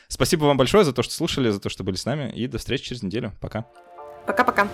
[0.08, 2.58] Спасибо вам большое за то, что слушали, за то, что были с нами, и до
[2.58, 3.32] встречи через неделю.
[3.40, 3.66] Пока.
[4.26, 4.68] Пока-пока.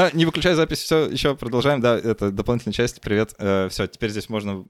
[0.00, 1.82] А, не выключай запись, все, еще продолжаем.
[1.82, 3.02] Да, это дополнительная часть.
[3.02, 3.34] Привет.
[3.38, 4.64] Э, все, теперь здесь можно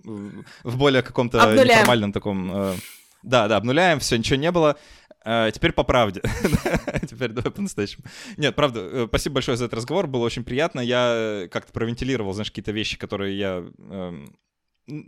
[0.64, 2.50] в более каком-то неформальном таком...
[2.52, 2.74] Э,
[3.22, 4.76] да, да, обнуляем, все, ничего не было.
[5.24, 6.20] А, теперь по правде.
[7.08, 8.04] теперь давай по-настоящему.
[8.38, 10.80] Нет, правда, э, спасибо большое за этот разговор, было очень приятно.
[10.80, 13.64] Я как-то провентилировал, знаешь, какие-то вещи, которые я...
[13.78, 14.26] Э,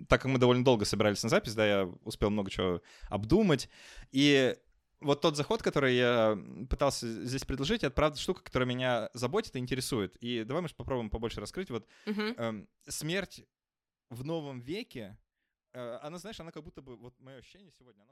[0.08, 3.68] так как мы довольно долго собирались на запись, да, я успел много чего обдумать.
[4.12, 4.54] И
[5.02, 6.38] вот тот заход, который я
[6.68, 10.16] пытался здесь предложить, это правда штука, которая меня заботит и интересует.
[10.16, 11.70] И давай мы попробуем побольше раскрыть.
[11.70, 12.34] Вот uh-huh.
[12.36, 13.44] э, смерть
[14.10, 15.18] в новом веке,
[15.72, 18.10] э, она, знаешь, она как будто бы, вот мое ощущение сегодня, она